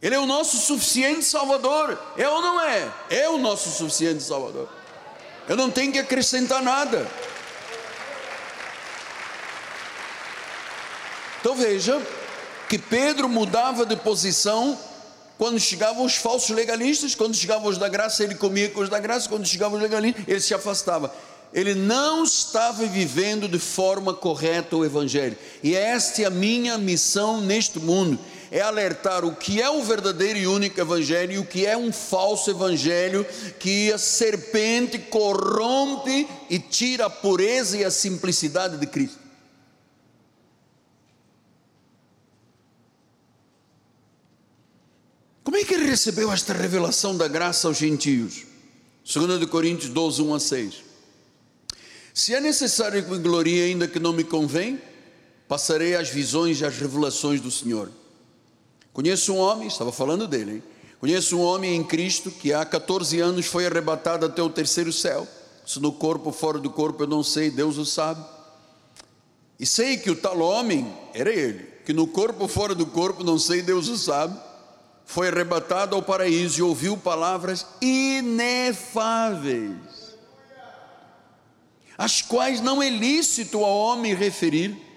[0.01, 1.97] Ele é o nosso suficiente Salvador.
[2.15, 2.91] É ou não é?
[3.09, 4.69] É o nosso suficiente Salvador.
[5.47, 7.09] Eu não tenho que acrescentar nada.
[11.39, 12.01] Então veja
[12.67, 14.77] que Pedro mudava de posição
[15.37, 18.99] quando chegavam os falsos legalistas, quando chegavam os da graça, ele comia com os da
[18.99, 21.13] graça, quando chegavam os legalistas, ele se afastava.
[21.53, 27.41] Ele não estava vivendo de forma correta o Evangelho, e esta é a minha missão
[27.41, 28.19] neste mundo
[28.51, 31.91] é alertar o que é o verdadeiro e único evangelho e o que é um
[31.91, 33.25] falso evangelho
[33.59, 39.27] que a serpente corrompe e tira a pureza e a simplicidade de Cristo.
[45.43, 48.43] Como é que ele recebeu esta revelação da graça aos gentios?
[49.05, 50.86] 2 Coríntios 12, 1 a 6.
[52.17, 54.81] Se é necessário que me glorie, ainda que não me convém,
[55.47, 57.91] passarei as visões e as revelações do Senhor.
[58.91, 60.63] Conheço um homem, estava falando dele, hein?
[60.99, 65.27] Conheço um homem em Cristo que há 14 anos foi arrebatado até o terceiro céu.
[65.63, 68.25] Se no corpo ou fora do corpo eu não sei, Deus o sabe.
[69.59, 73.23] E sei que o tal homem era ele, que no corpo ou fora do corpo,
[73.23, 74.35] não sei, Deus o sabe,
[75.05, 79.75] foi arrebatado ao paraíso e ouviu palavras inefáveis,
[81.97, 84.87] as quais não é lícito ao homem referir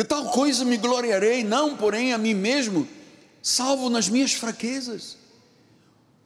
[0.00, 2.88] de tal coisa me gloriarei, não, porém, a mim mesmo,
[3.42, 5.18] salvo nas minhas fraquezas.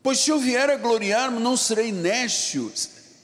[0.01, 2.73] Pois se eu vier a gloriar-me, não serei nécio,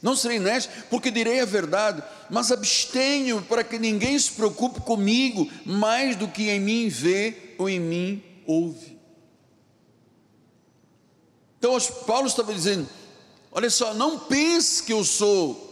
[0.01, 5.49] não serei nécio, porque direi a verdade, mas abstenho para que ninguém se preocupe comigo
[5.65, 8.99] mais do que em mim vê ou em mim ouve.
[11.59, 12.89] Então, Paulo estava dizendo:
[13.51, 15.69] olha só, não pense que eu sou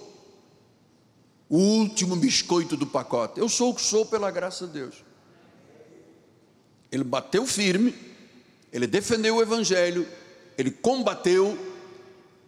[1.49, 3.39] o último biscoito do pacote.
[3.39, 4.95] Eu sou o que sou pela graça de Deus.
[6.91, 7.95] Ele bateu firme,
[8.71, 10.07] ele defendeu o Evangelho,
[10.57, 11.57] ele combateu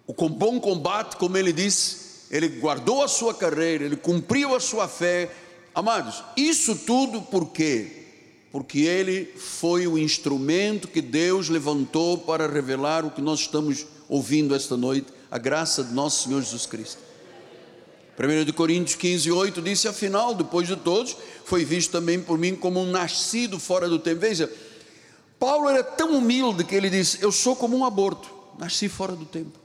[0.06, 4.88] o bom combate, como ele disse, ele guardou a sua carreira, ele cumpriu a sua
[4.88, 5.32] fé.
[5.74, 8.06] Amados, isso tudo por quê?
[8.52, 14.54] Porque ele foi o instrumento que Deus levantou para revelar o que nós estamos ouvindo
[14.54, 17.00] esta noite, a graça de nosso Senhor Jesus Cristo.
[18.20, 21.16] 1 de Coríntios 15, 8 disse: Afinal, depois de todos,
[21.46, 24.20] foi visto também por mim como um nascido fora do tempo.
[24.20, 24.52] Veja,
[25.40, 29.26] Paulo era tão humilde que ele disse: Eu sou como um aborto, nasci fora do
[29.26, 29.58] tempo.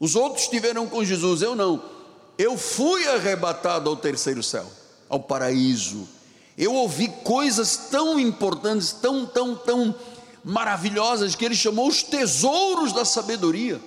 [0.00, 1.82] Os outros estiveram com Jesus, eu não.
[2.36, 4.66] Eu fui arrebatado ao terceiro céu,
[5.08, 6.08] ao paraíso.
[6.56, 9.94] Eu ouvi coisas tão importantes, tão, tão, tão
[10.42, 13.80] maravilhosas, que ele chamou os tesouros da sabedoria.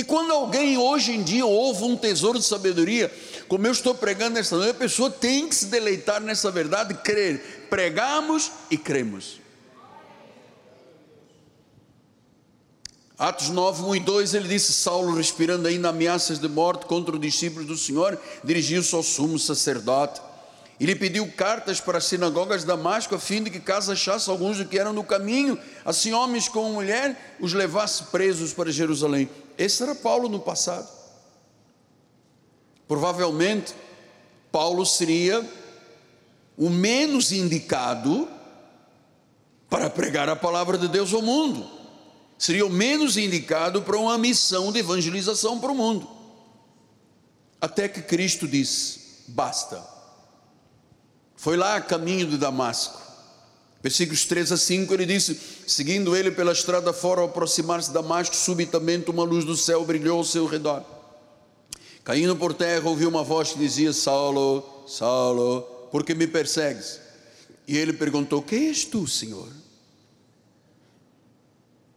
[0.00, 3.12] Que quando alguém hoje em dia ouve um tesouro de sabedoria,
[3.46, 7.66] como eu estou pregando nessa noite, a pessoa tem que se deleitar nessa verdade, crer.
[7.68, 9.38] Pregamos e cremos.
[13.18, 17.20] Atos 9, 1 e 2, ele disse: Saulo, respirando ainda ameaças de morte contra os
[17.20, 20.22] discípulos do Senhor, dirigiu-se ao sumo sacerdote
[20.80, 24.30] e lhe pediu cartas para as sinagogas de Damasco, a fim de que, caso achasse
[24.30, 29.28] alguns que eram no caminho, assim homens como mulher, os levasse presos para Jerusalém.
[29.56, 30.88] Esse era Paulo no passado.
[32.88, 33.74] Provavelmente,
[34.50, 35.48] Paulo seria
[36.56, 38.28] o menos indicado
[39.68, 41.68] para pregar a palavra de Deus ao mundo.
[42.38, 46.08] Seria o menos indicado para uma missão de evangelização para o mundo.
[47.60, 50.00] Até que Cristo disse: basta
[51.40, 53.00] foi lá a caminho de Damasco.
[53.82, 58.36] Versículos 3 a 5 ele disse: Seguindo ele pela estrada fora, ao aproximar-se de Damasco,
[58.36, 60.84] subitamente uma luz do céu brilhou ao seu redor.
[62.04, 67.00] Caindo por terra, ouviu uma voz que dizia: Saulo, Saulo, por que me persegues?
[67.66, 69.48] E ele perguntou: Quem és tu, Senhor?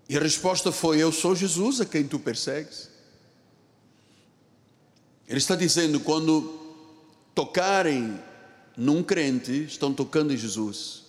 [0.08, 2.90] E a resposta foi: Eu sou Jesus a quem tu persegues.
[5.28, 6.60] Ele está dizendo: quando
[7.36, 8.20] tocarem
[8.78, 11.03] num crente estão tocando em Jesus.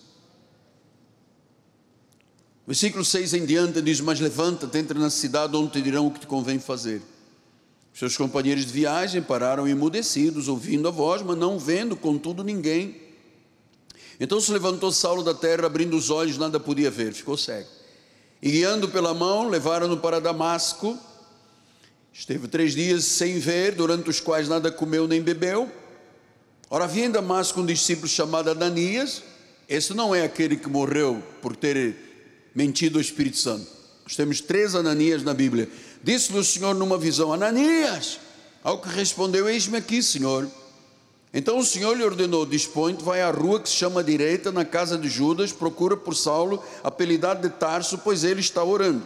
[2.67, 6.19] Versículo 6 em diante diz: Mas levanta-te, entra na cidade onde te dirão o que
[6.19, 7.01] te convém fazer.
[7.93, 13.01] Seus companheiros de viagem pararam emudecidos, ouvindo a voz, mas não vendo, contudo, ninguém.
[14.19, 17.69] Então se levantou Saulo da terra, abrindo os olhos, nada podia ver, ficou cego.
[18.41, 20.97] E guiando pela mão, levaram-no para Damasco.
[22.11, 25.71] Esteve três dias sem ver, durante os quais nada comeu nem bebeu.
[26.69, 29.21] Ora, havia em Damasco um discípulo chamado Ananias,
[29.67, 31.77] esse não é aquele que morreu por ter
[32.55, 33.67] mentido ao Espírito Santo.
[34.05, 35.69] Nós temos três Ananias na Bíblia.
[36.01, 38.19] Disse-lhe o Senhor numa visão: Ananias,
[38.63, 40.47] ao que respondeu: Eis-me aqui, Senhor.
[41.33, 44.97] Então o Senhor lhe ordenou: Dispõe-te, vai à rua que se chama direita, na casa
[44.97, 49.03] de Judas, procura por Saulo, apelidado de Tarso, pois ele está orando.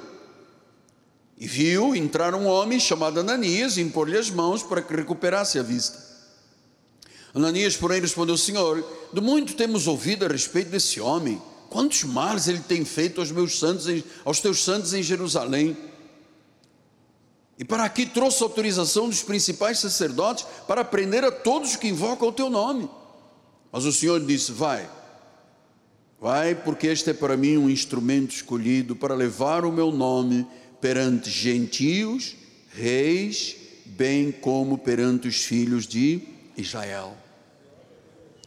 [1.40, 5.64] E viu entrar um homem chamado Ananias e impor-lhe as mãos para que recuperasse a
[5.64, 5.98] vista.
[7.34, 11.42] Ananias, porém, respondeu: Senhor, de muito temos ouvido a respeito desse homem.
[11.70, 13.86] Quantos males ele tem feito aos meus santos,
[14.26, 15.78] aos teus santos em Jerusalém?
[17.60, 22.32] E para aqui trouxe autorização dos principais sacerdotes para prender a todos que invocam o
[22.32, 22.90] teu nome.
[23.72, 24.90] Mas o Senhor disse: Vai,
[26.20, 30.48] vai, porque este é para mim um instrumento escolhido para levar o meu nome
[30.82, 32.36] perante gentios,
[32.72, 33.56] reis,
[33.86, 36.22] bem como perante os filhos de
[36.58, 37.16] Israel.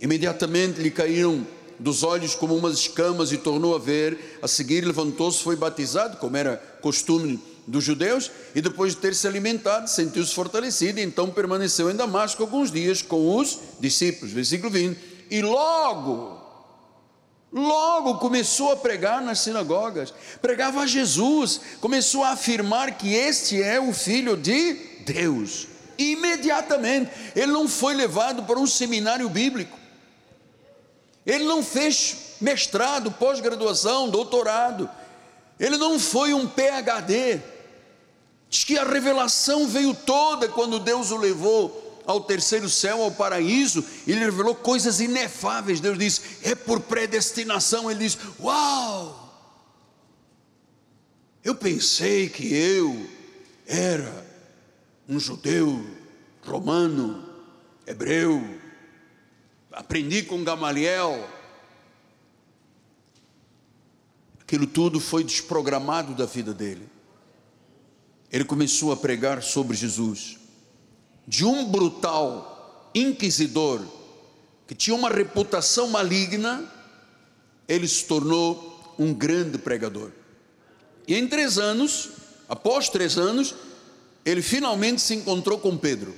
[0.00, 1.46] Imediatamente lhe caíram
[1.82, 4.38] dos olhos como umas escamas e tornou a ver.
[4.40, 9.26] A seguir levantou-se, foi batizado, como era costume dos judeus, e depois de ter se
[9.26, 14.32] alimentado, sentiu-se fortalecido, e então permaneceu em Damasco alguns dias com os discípulos.
[14.32, 14.98] Versículo 20.
[15.30, 16.40] E logo,
[17.52, 23.80] logo começou a pregar nas sinagogas, pregava a Jesus, começou a afirmar que este é
[23.80, 25.68] o Filho de Deus
[25.98, 27.10] imediatamente.
[27.36, 29.78] Ele não foi levado para um seminário bíblico.
[31.24, 34.90] Ele não fez mestrado, pós-graduação, doutorado.
[35.58, 37.40] Ele não foi um PhD.
[38.50, 43.84] Diz que a revelação veio toda quando Deus o levou ao terceiro céu, ao paraíso.
[44.06, 45.80] Ele revelou coisas inefáveis.
[45.80, 47.90] Deus disse: é por predestinação.
[47.90, 49.20] Ele diz: Uau!
[51.44, 53.08] Eu pensei que eu
[53.66, 54.26] era
[55.08, 55.84] um judeu,
[56.44, 57.24] romano,
[57.86, 58.42] hebreu,
[59.72, 61.28] aprendi com Gamaliel.
[64.40, 66.88] Aquilo tudo foi desprogramado da vida dele.
[68.30, 70.38] Ele começou a pregar sobre Jesus.
[71.26, 73.80] De um brutal inquisidor
[74.66, 76.64] que tinha uma reputação maligna,
[77.68, 80.10] ele se tornou um grande pregador.
[81.06, 82.10] E em três anos,
[82.48, 83.54] após três anos,
[84.24, 86.14] ele finalmente se encontrou com Pedro.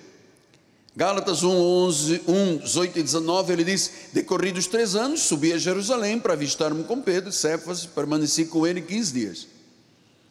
[0.96, 6.20] Gálatas 1, 11, 1, 18 e 19, ele diz: Decorridos três anos, subi a Jerusalém
[6.20, 9.48] para avistar-me com Pedro, Cefas, permaneci com ele 15 dias.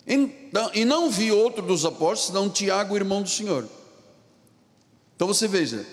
[0.07, 3.68] Então, e não vi outro dos apóstolos, senão Tiago, irmão do Senhor.
[5.16, 5.86] Então você veja,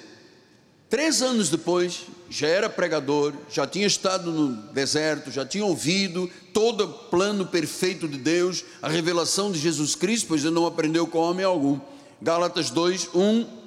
[0.89, 6.85] três anos depois, já era pregador, já tinha estado no deserto, já tinha ouvido todo
[6.85, 11.19] o plano perfeito de Deus, a revelação de Jesus Cristo, pois ele não aprendeu com
[11.19, 11.81] homem algum.
[12.23, 13.60] Gálatas 2, 1,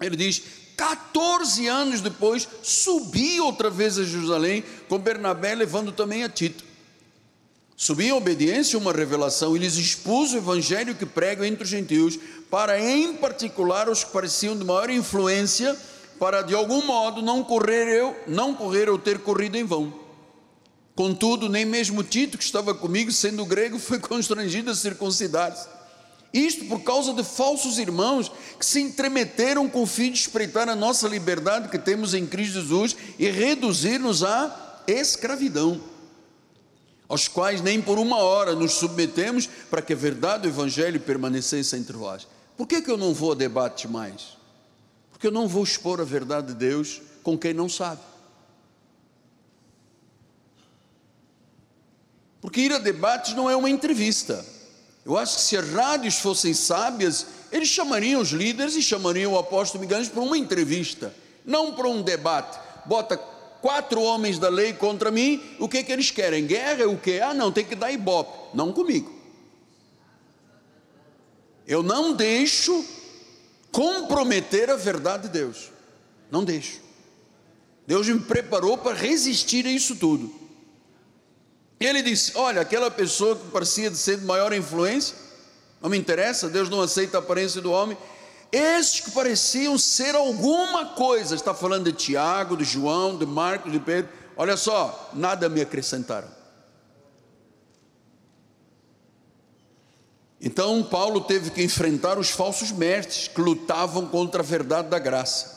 [0.00, 0.42] ele diz:
[0.76, 6.64] 14 anos depois, subi outra vez a Jerusalém com Bernabé, levando também a Tito.
[7.76, 12.18] Subi em obediência uma revelação e lhes expus o evangelho que prego entre os gentios,
[12.50, 15.76] para em particular os que pareciam de maior influência,
[16.18, 19.92] para de algum modo não correr eu, não correr ou ter corrido em vão.
[20.94, 25.75] Contudo, nem mesmo Tito, que estava comigo, sendo grego, foi constrangido a circuncidar-se.
[26.32, 30.76] Isto por causa de falsos irmãos que se entremeteram com o fim de espreitar a
[30.76, 35.80] nossa liberdade que temos em Cristo Jesus e reduzir-nos à escravidão,
[37.08, 41.76] aos quais nem por uma hora nos submetemos para que a verdade do Evangelho permanecesse
[41.76, 42.26] entre vós.
[42.56, 44.36] Por que, que eu não vou a debate mais?
[45.10, 48.00] Porque eu não vou expor a verdade de Deus com quem não sabe.
[52.40, 54.44] Porque ir a debates não é uma entrevista.
[55.06, 59.38] Eu acho que se as rádios fossem sábias, eles chamariam os líderes e chamariam o
[59.38, 62.58] apóstolo Miguel para uma entrevista, não para um debate.
[62.84, 66.44] Bota quatro homens da lei contra mim, o que, que eles querem?
[66.44, 66.88] Guerra?
[66.88, 67.20] O que?
[67.20, 68.48] Ah, não, tem que dar ibope.
[68.52, 69.14] Não comigo.
[71.68, 72.84] Eu não deixo
[73.70, 75.70] comprometer a verdade de Deus.
[76.32, 76.80] Não deixo.
[77.86, 80.45] Deus me preparou para resistir a isso tudo.
[81.78, 85.16] Ele disse: Olha, aquela pessoa que parecia ser de maior influência,
[85.80, 87.96] não me interessa, Deus não aceita a aparência do homem.
[88.50, 93.80] Estes que pareciam ser alguma coisa, está falando de Tiago, de João, de Marcos, de
[93.80, 96.28] Pedro, olha só, nada me acrescentaram.
[100.40, 105.55] Então Paulo teve que enfrentar os falsos mestres que lutavam contra a verdade da graça.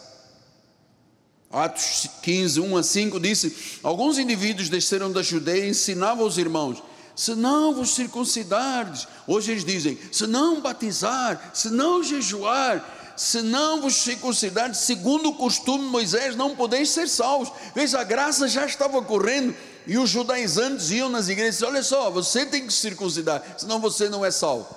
[1.51, 6.83] Atos 15, 1 a 5 disse: Alguns indivíduos desceram da Judeia e ensinavam aos irmãos:
[7.15, 13.81] se não vos circuncidardes, hoje eles dizem: se não batizar, se não jejuar, se não
[13.81, 17.51] vos circuncidardes, segundo o costume de Moisés, não podeis ser salvos.
[17.73, 19.55] Veja, a graça já estava correndo
[19.87, 24.23] e os judaizantes iam nas igrejas: olha só, você tem que circuncidar, senão você não
[24.23, 24.67] é salvo.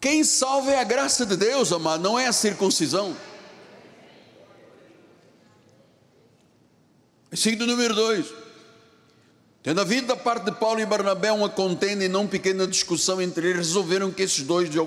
[0.00, 3.14] Quem salva é a graça de Deus, amado, não é a circuncisão.
[7.34, 8.26] Versículo número 2.
[9.60, 13.48] Tendo havido da parte de Paulo e Barnabé uma contenda e não pequena discussão entre
[13.48, 14.78] eles, resolveram que esses dois de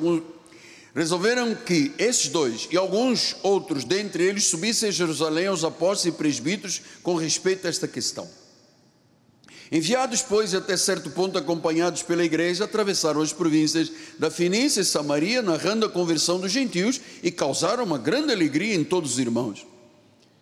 [0.96, 6.18] resolveram que esses dois e alguns outros dentre eles subissem a Jerusalém aos apóstolos e
[6.18, 8.26] presbíteros com respeito a esta questão.
[9.70, 15.42] Enviados, pois, até certo ponto acompanhados pela igreja, atravessaram as províncias da Fenícia e Samaria,
[15.42, 19.68] narrando a conversão dos gentios e causaram uma grande alegria em todos os irmãos.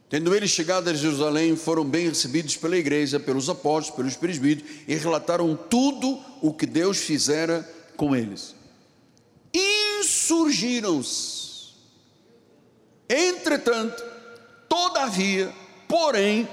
[0.09, 4.95] Tendo eles chegado a Jerusalém, foram bem recebidos pela igreja, pelos apóstolos, pelos presbíteros e
[4.95, 8.55] relataram tudo o que Deus fizera com eles.
[9.99, 11.45] Insurgiram-se.
[13.09, 14.03] Entretanto,
[14.69, 15.51] todavia,
[15.87, 16.47] porém,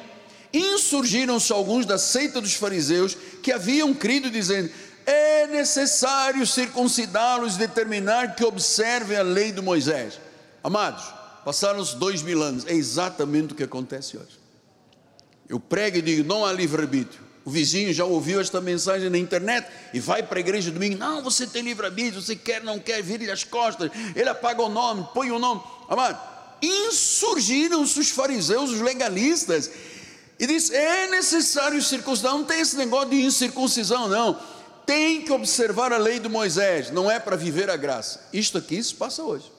[0.53, 4.71] insurgiram-se alguns da seita dos fariseus que haviam crido, dizendo:
[5.05, 10.19] é necessário circuncidá-los e determinar que observem a lei de Moisés.
[10.63, 12.67] Amados, Passaram-se dois mil anos.
[12.67, 14.41] É exatamente o que acontece hoje.
[15.49, 17.21] Eu prego e digo: não há livre-arbítrio.
[17.45, 20.97] O vizinho já ouviu esta mensagem na internet e vai para a igreja domingo.
[20.97, 23.91] Não, você tem livre-arbítrio, você quer, não quer, vire as costas.
[24.15, 25.61] Ele apaga o nome, põe o nome.
[25.89, 26.21] Amado,
[26.63, 29.71] insurgiram-se os fariseus, os legalistas,
[30.39, 32.33] e diz: é necessário circuncidar.
[32.33, 34.39] Não tem esse negócio de incircuncisão, não.
[34.87, 38.29] Tem que observar a lei de Moisés, não é para viver a graça.
[38.33, 39.51] Isto aqui se passa hoje.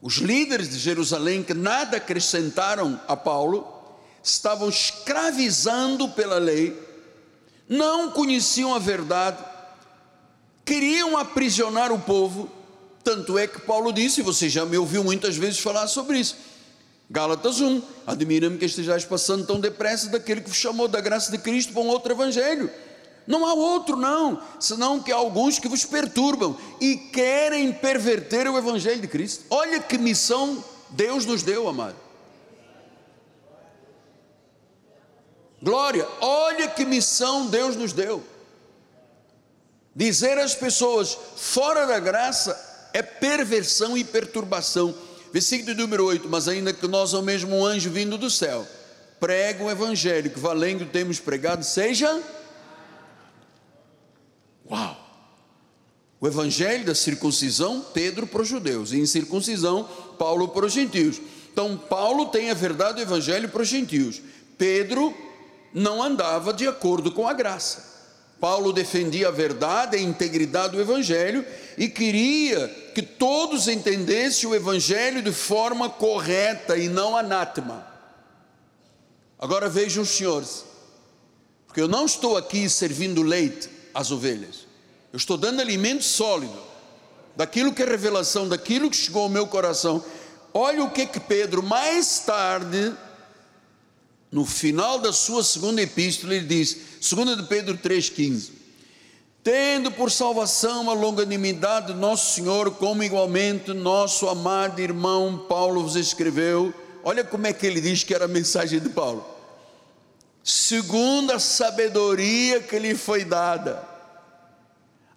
[0.00, 3.66] Os líderes de Jerusalém, que nada acrescentaram a Paulo,
[4.22, 6.76] estavam escravizando pela lei,
[7.68, 9.44] não conheciam a verdade,
[10.64, 12.48] queriam aprisionar o povo.
[13.02, 16.36] Tanto é que Paulo disse, você já me ouviu muitas vezes falar sobre isso.
[17.10, 21.38] Gálatas 1: Admira-me que estejais passando tão depressa daquele que vos chamou da graça de
[21.38, 22.70] Cristo para um outro evangelho
[23.28, 28.56] não há outro, não, senão que há alguns que vos perturbam e querem perverter o
[28.56, 29.44] Evangelho de Cristo.
[29.50, 31.94] Olha que missão Deus nos deu, amado.
[35.62, 38.24] Glória, olha que missão Deus nos deu.
[39.94, 44.94] Dizer às pessoas fora da graça é perversão e perturbação.
[45.30, 48.66] Versículo número 8: Mas ainda que nós, ao mesmo anjo vindo do céu,
[49.20, 52.37] prega o evangelho que valendo temos pregado, seja
[56.20, 59.88] O evangelho da circuncisão, Pedro para os judeus, e incircuncisão,
[60.18, 61.20] Paulo para os gentios.
[61.52, 64.20] Então, Paulo tem a verdade do evangelho para os gentios.
[64.56, 65.14] Pedro
[65.72, 67.88] não andava de acordo com a graça.
[68.40, 71.44] Paulo defendia a verdade a integridade do evangelho
[71.76, 77.84] e queria que todos entendessem o evangelho de forma correta e não anátema.
[79.38, 80.64] Agora vejam os senhores,
[81.66, 84.67] porque eu não estou aqui servindo leite às ovelhas,
[85.12, 86.58] eu estou dando alimento sólido,
[87.34, 90.04] daquilo que é revelação, daquilo que chegou ao meu coração.
[90.52, 92.94] Olha o que que Pedro, mais tarde,
[94.30, 98.50] no final da sua segunda epístola, ele diz, 2 de Pedro 3,15:
[99.42, 105.96] Tendo por salvação a longanimidade de nosso Senhor, como igualmente nosso amado irmão Paulo vos
[105.96, 106.74] escreveu.
[107.02, 109.24] Olha como é que ele diz que era a mensagem de Paulo.
[110.44, 113.87] Segundo a sabedoria que lhe foi dada,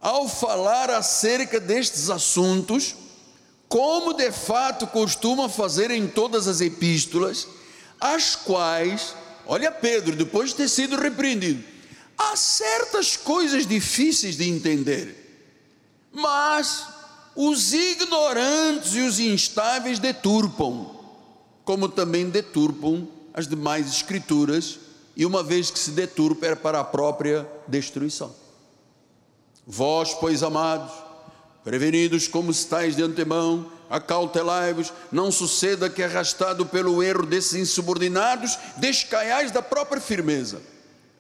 [0.02, 2.96] ao falar acerca destes assuntos,
[3.70, 7.48] como de fato costuma fazer em todas as epístolas,
[8.00, 11.64] as quais, olha Pedro, depois de ter sido repreendido,
[12.18, 15.16] há certas coisas difíceis de entender,
[16.12, 16.84] mas
[17.36, 21.00] os ignorantes e os instáveis deturpam,
[21.64, 24.80] como também deturpam as demais escrituras,
[25.16, 28.41] e uma vez que se deturpa é para a própria destruição.
[29.74, 30.92] Vós, pois, amados,
[31.64, 39.50] prevenidos como estáis de antemão, acautelai-vos, não suceda que arrastado pelo erro desses insubordinados, descaiais
[39.50, 40.62] da própria firmeza.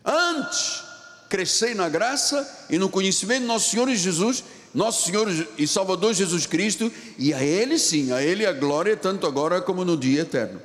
[0.04, 0.84] Antes,
[1.30, 4.44] crescei na graça e no conhecimento de nosso Senhor Jesus,
[4.74, 9.26] nosso Senhor e Salvador Jesus Cristo, e a Ele sim, a Ele a glória, tanto
[9.26, 10.62] agora como no dia eterno.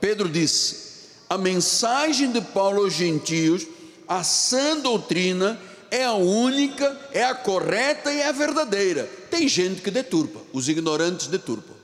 [0.00, 3.64] Pedro disse: a mensagem de Paulo aos gentios,
[4.08, 5.60] a sã doutrina,
[5.94, 9.04] é a única, é a correta e é a verdadeira.
[9.30, 11.76] Tem gente que deturpa, os ignorantes deturpam,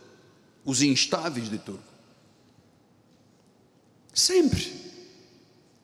[0.64, 1.84] os instáveis deturpam.
[4.12, 4.80] Sempre.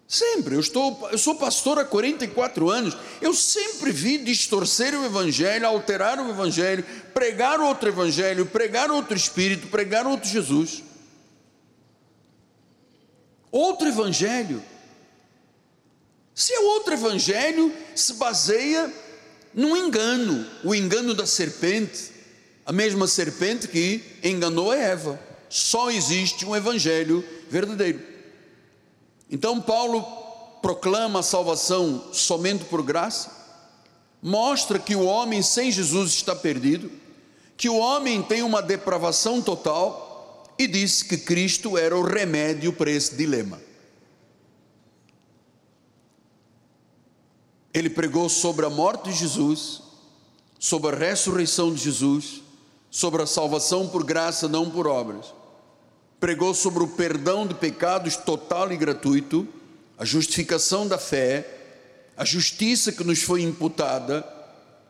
[0.09, 5.67] Sempre, eu, estou, eu sou pastor há 44 anos, eu sempre vi distorcer o Evangelho,
[5.67, 10.83] alterar o Evangelho, pregar outro Evangelho, pregar outro Espírito, pregar outro Jesus.
[13.53, 14.63] Outro Evangelho.
[16.37, 18.93] Se é outro evangelho, se baseia
[19.55, 22.11] num engano, o engano da serpente,
[22.67, 25.19] a mesma serpente que enganou a Eva.
[25.49, 28.03] Só existe um evangelho verdadeiro.
[29.31, 30.03] Então Paulo
[30.61, 33.31] proclama a salvação somente por graça,
[34.21, 36.93] mostra que o homem sem Jesus está perdido,
[37.57, 42.91] que o homem tem uma depravação total e disse que Cristo era o remédio para
[42.91, 43.66] esse dilema.
[47.77, 49.83] Ele pregou sobre a morte de Jesus,
[50.59, 52.41] sobre a ressurreição de Jesus,
[52.91, 55.27] sobre a salvação por graça, não por obras.
[56.19, 59.47] Pregou sobre o perdão de pecados total e gratuito,
[59.99, 61.47] a justificação da fé,
[62.17, 64.27] a justiça que nos foi imputada,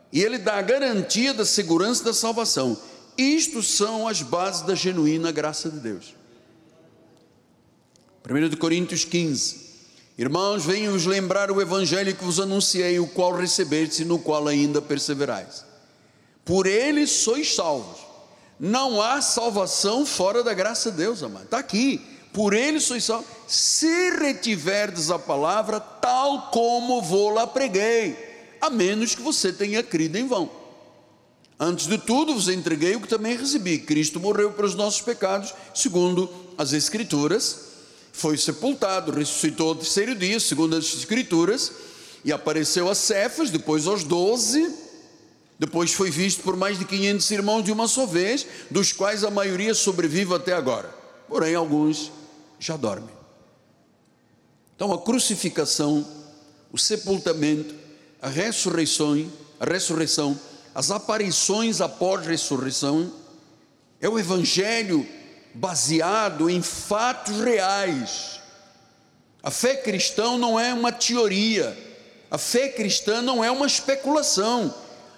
[0.09, 2.79] e ele dá a garantia da segurança da salvação.
[3.17, 6.15] Isto são as bases da genuína graça de Deus.
[8.25, 9.66] 1 Coríntios 15.
[10.17, 14.81] Irmãos, venho-vos lembrar o evangelho que vos anunciei, o qual recebeste e no qual ainda
[14.81, 15.63] perseverais.
[16.43, 17.99] Por ele sois salvos.
[18.59, 21.43] Não há salvação fora da graça de Deus, amado.
[21.43, 22.01] Está aqui.
[22.33, 23.27] Por ele sois salvos.
[23.47, 28.17] Se retiverdes a palavra tal como vou-la preguei,
[28.59, 30.49] a menos que você tenha crido em vão.
[31.59, 33.77] Antes de tudo, vos entreguei o que também recebi.
[33.77, 37.66] Cristo morreu pelos nossos pecados, segundo as Escrituras
[38.17, 41.71] foi sepultado, ressuscitou ao terceiro dia, segundo as Escrituras,
[42.25, 44.73] e apareceu a Cefas, depois aos doze,
[45.59, 49.29] depois foi visto por mais de 500 irmãos de uma só vez, dos quais a
[49.29, 50.89] maioria sobrevive até agora,
[51.29, 52.11] porém alguns
[52.59, 53.15] já dormem.
[54.75, 56.03] Então a crucificação,
[56.71, 57.75] o sepultamento,
[58.19, 60.39] a ressurreição, a ressurreição,
[60.73, 63.13] as aparições após ressurreição,
[64.01, 65.07] é o evangelho
[65.57, 68.39] baseado em fatos reais.
[69.41, 71.75] A fé cristã não é uma teoria,
[72.29, 74.73] a fé cristã não é uma especulação,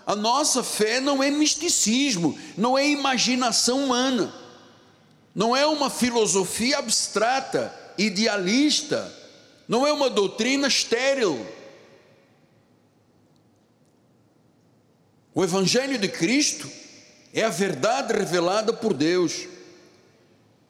[0.06, 4.34] a nossa fé não é misticismo, não é imaginação humana,
[5.36, 9.14] não é uma filosofia abstrata, idealista,
[9.68, 11.46] não é uma doutrina estéril.
[15.36, 16.70] O Evangelho de Cristo
[17.34, 19.49] é a verdade revelada por Deus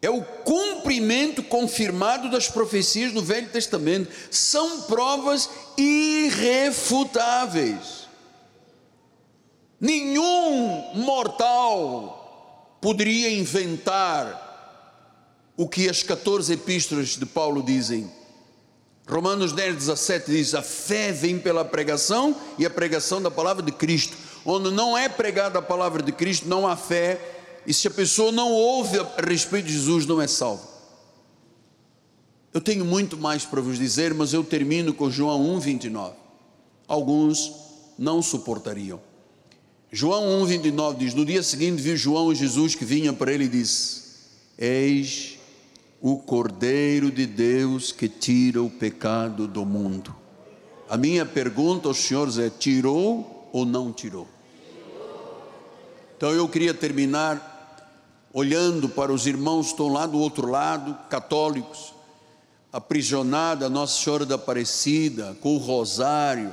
[0.02, 8.08] é o cumprimento confirmado das profecias do Velho Testamento, são provas irrefutáveis.
[9.80, 14.48] Nenhum mortal poderia inventar
[15.58, 18.10] o que as 14 epístolas de Paulo dizem.
[19.08, 23.72] Romanos 10, 17 diz: A fé vem pela pregação e a pregação da palavra de
[23.72, 24.16] Cristo.
[24.46, 27.39] Onde não é pregada a palavra de Cristo, não há fé,
[27.70, 30.68] e se a pessoa não ouve a respeito de Jesus, não é salvo.
[32.52, 36.16] Eu tenho muito mais para vos dizer, mas eu termino com João 1, 29.
[36.88, 37.54] Alguns
[37.96, 39.00] não suportariam.
[39.92, 43.50] João 1, 29 diz: No dia seguinte viu João Jesus que vinha para ele e
[43.50, 44.02] disse:
[44.58, 45.38] Eis
[46.02, 50.16] o Cordeiro de Deus que tira o pecado do mundo.
[50.90, 54.28] A minha pergunta aos senhores é: tirou ou não tirou?
[56.18, 57.49] Então eu queria terminar
[58.34, 61.94] olhando para os irmãos que estão lá do outro lado, católicos,
[62.72, 66.52] aprisionada Nossa Senhora da Aparecida, com o rosário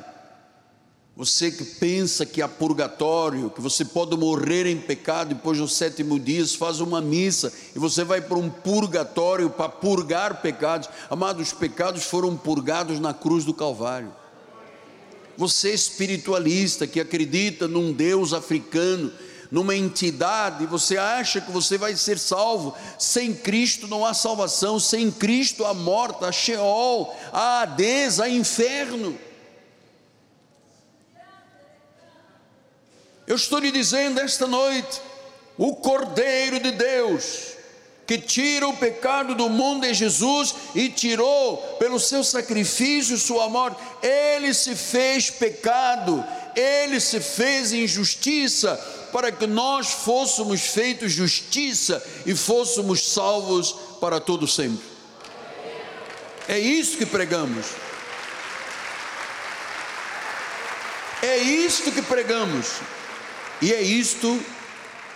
[1.16, 6.20] você que pensa que há purgatório, que você pode morrer em pecado depois do sétimo
[6.20, 10.90] dia, faz uma missa e você vai para um purgatório para purgar pecados.
[11.08, 14.14] Amados, os pecados foram purgados na cruz do Calvário.
[15.38, 19.10] Você espiritualista que acredita num Deus africano,
[19.56, 22.76] numa entidade, você acha que você vai ser salvo.
[22.98, 29.18] Sem Cristo não há salvação, sem Cristo há morte, há Sheol, há Hades, há inferno.
[33.26, 35.00] Eu estou lhe dizendo esta noite:
[35.56, 37.54] o Cordeiro de Deus,
[38.06, 43.80] que tira o pecado do mundo é Jesus e tirou pelo seu sacrifício sua morte.
[44.02, 46.22] Ele se fez pecado,
[46.54, 48.78] ele se fez injustiça
[49.16, 54.84] para que nós fôssemos feitos justiça e fôssemos salvos para todo sempre.
[56.46, 57.64] É isso que pregamos.
[61.22, 62.72] É isto que pregamos.
[63.62, 64.38] E é isto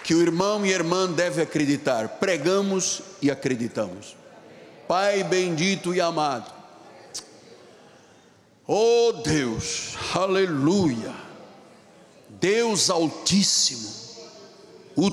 [0.02, 2.08] que o irmão e a irmã deve acreditar.
[2.08, 4.16] Pregamos e acreditamos.
[4.88, 6.50] Pai bendito e amado.
[8.66, 11.29] Oh Deus, aleluia.
[12.38, 13.88] Deus Altíssimo,
[14.96, 15.10] o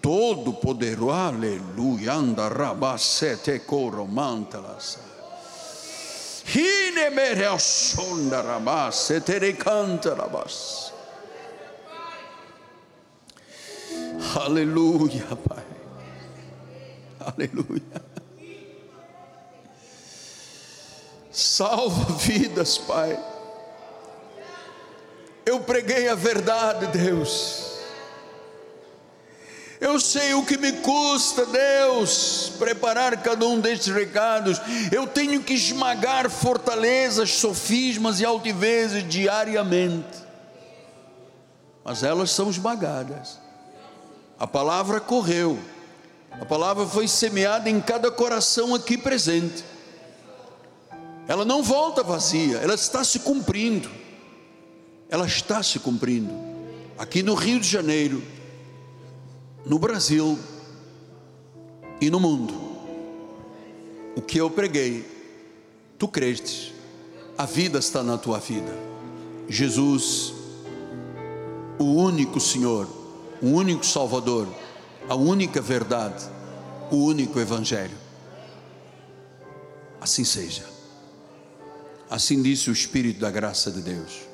[0.00, 2.14] Todo-Poderoso, aleluia.
[2.14, 4.98] Anda rabacete coromantalas.
[6.46, 10.92] Hine mere sonda rabacete recanta rabas.
[14.34, 15.64] Aleluia, Pai.
[17.20, 18.02] Aleluia.
[21.30, 23.37] Salva vidas, Pai.
[25.48, 27.66] Eu preguei a verdade, Deus.
[29.80, 34.60] Eu sei o que me custa, Deus, preparar cada um destes recados.
[34.90, 40.18] Eu tenho que esmagar fortalezas, sofismas e altivezes diariamente.
[41.84, 43.38] Mas elas são esmagadas
[44.38, 45.58] a palavra correu,
[46.40, 49.64] a palavra foi semeada em cada coração aqui presente.
[51.26, 53.90] Ela não volta vazia, ela está se cumprindo.
[55.08, 56.32] Ela está se cumprindo.
[56.98, 58.22] Aqui no Rio de Janeiro,
[59.64, 60.38] no Brasil
[62.00, 62.54] e no mundo.
[64.16, 65.06] O que eu preguei,
[65.98, 66.74] tu creste,
[67.36, 68.72] a vida está na tua vida.
[69.48, 70.34] Jesus,
[71.78, 72.88] o único Senhor,
[73.40, 74.48] o único Salvador,
[75.08, 76.24] a única verdade,
[76.90, 77.96] o único Evangelho.
[80.00, 80.64] Assim seja.
[82.10, 84.27] Assim disse o Espírito da graça de Deus.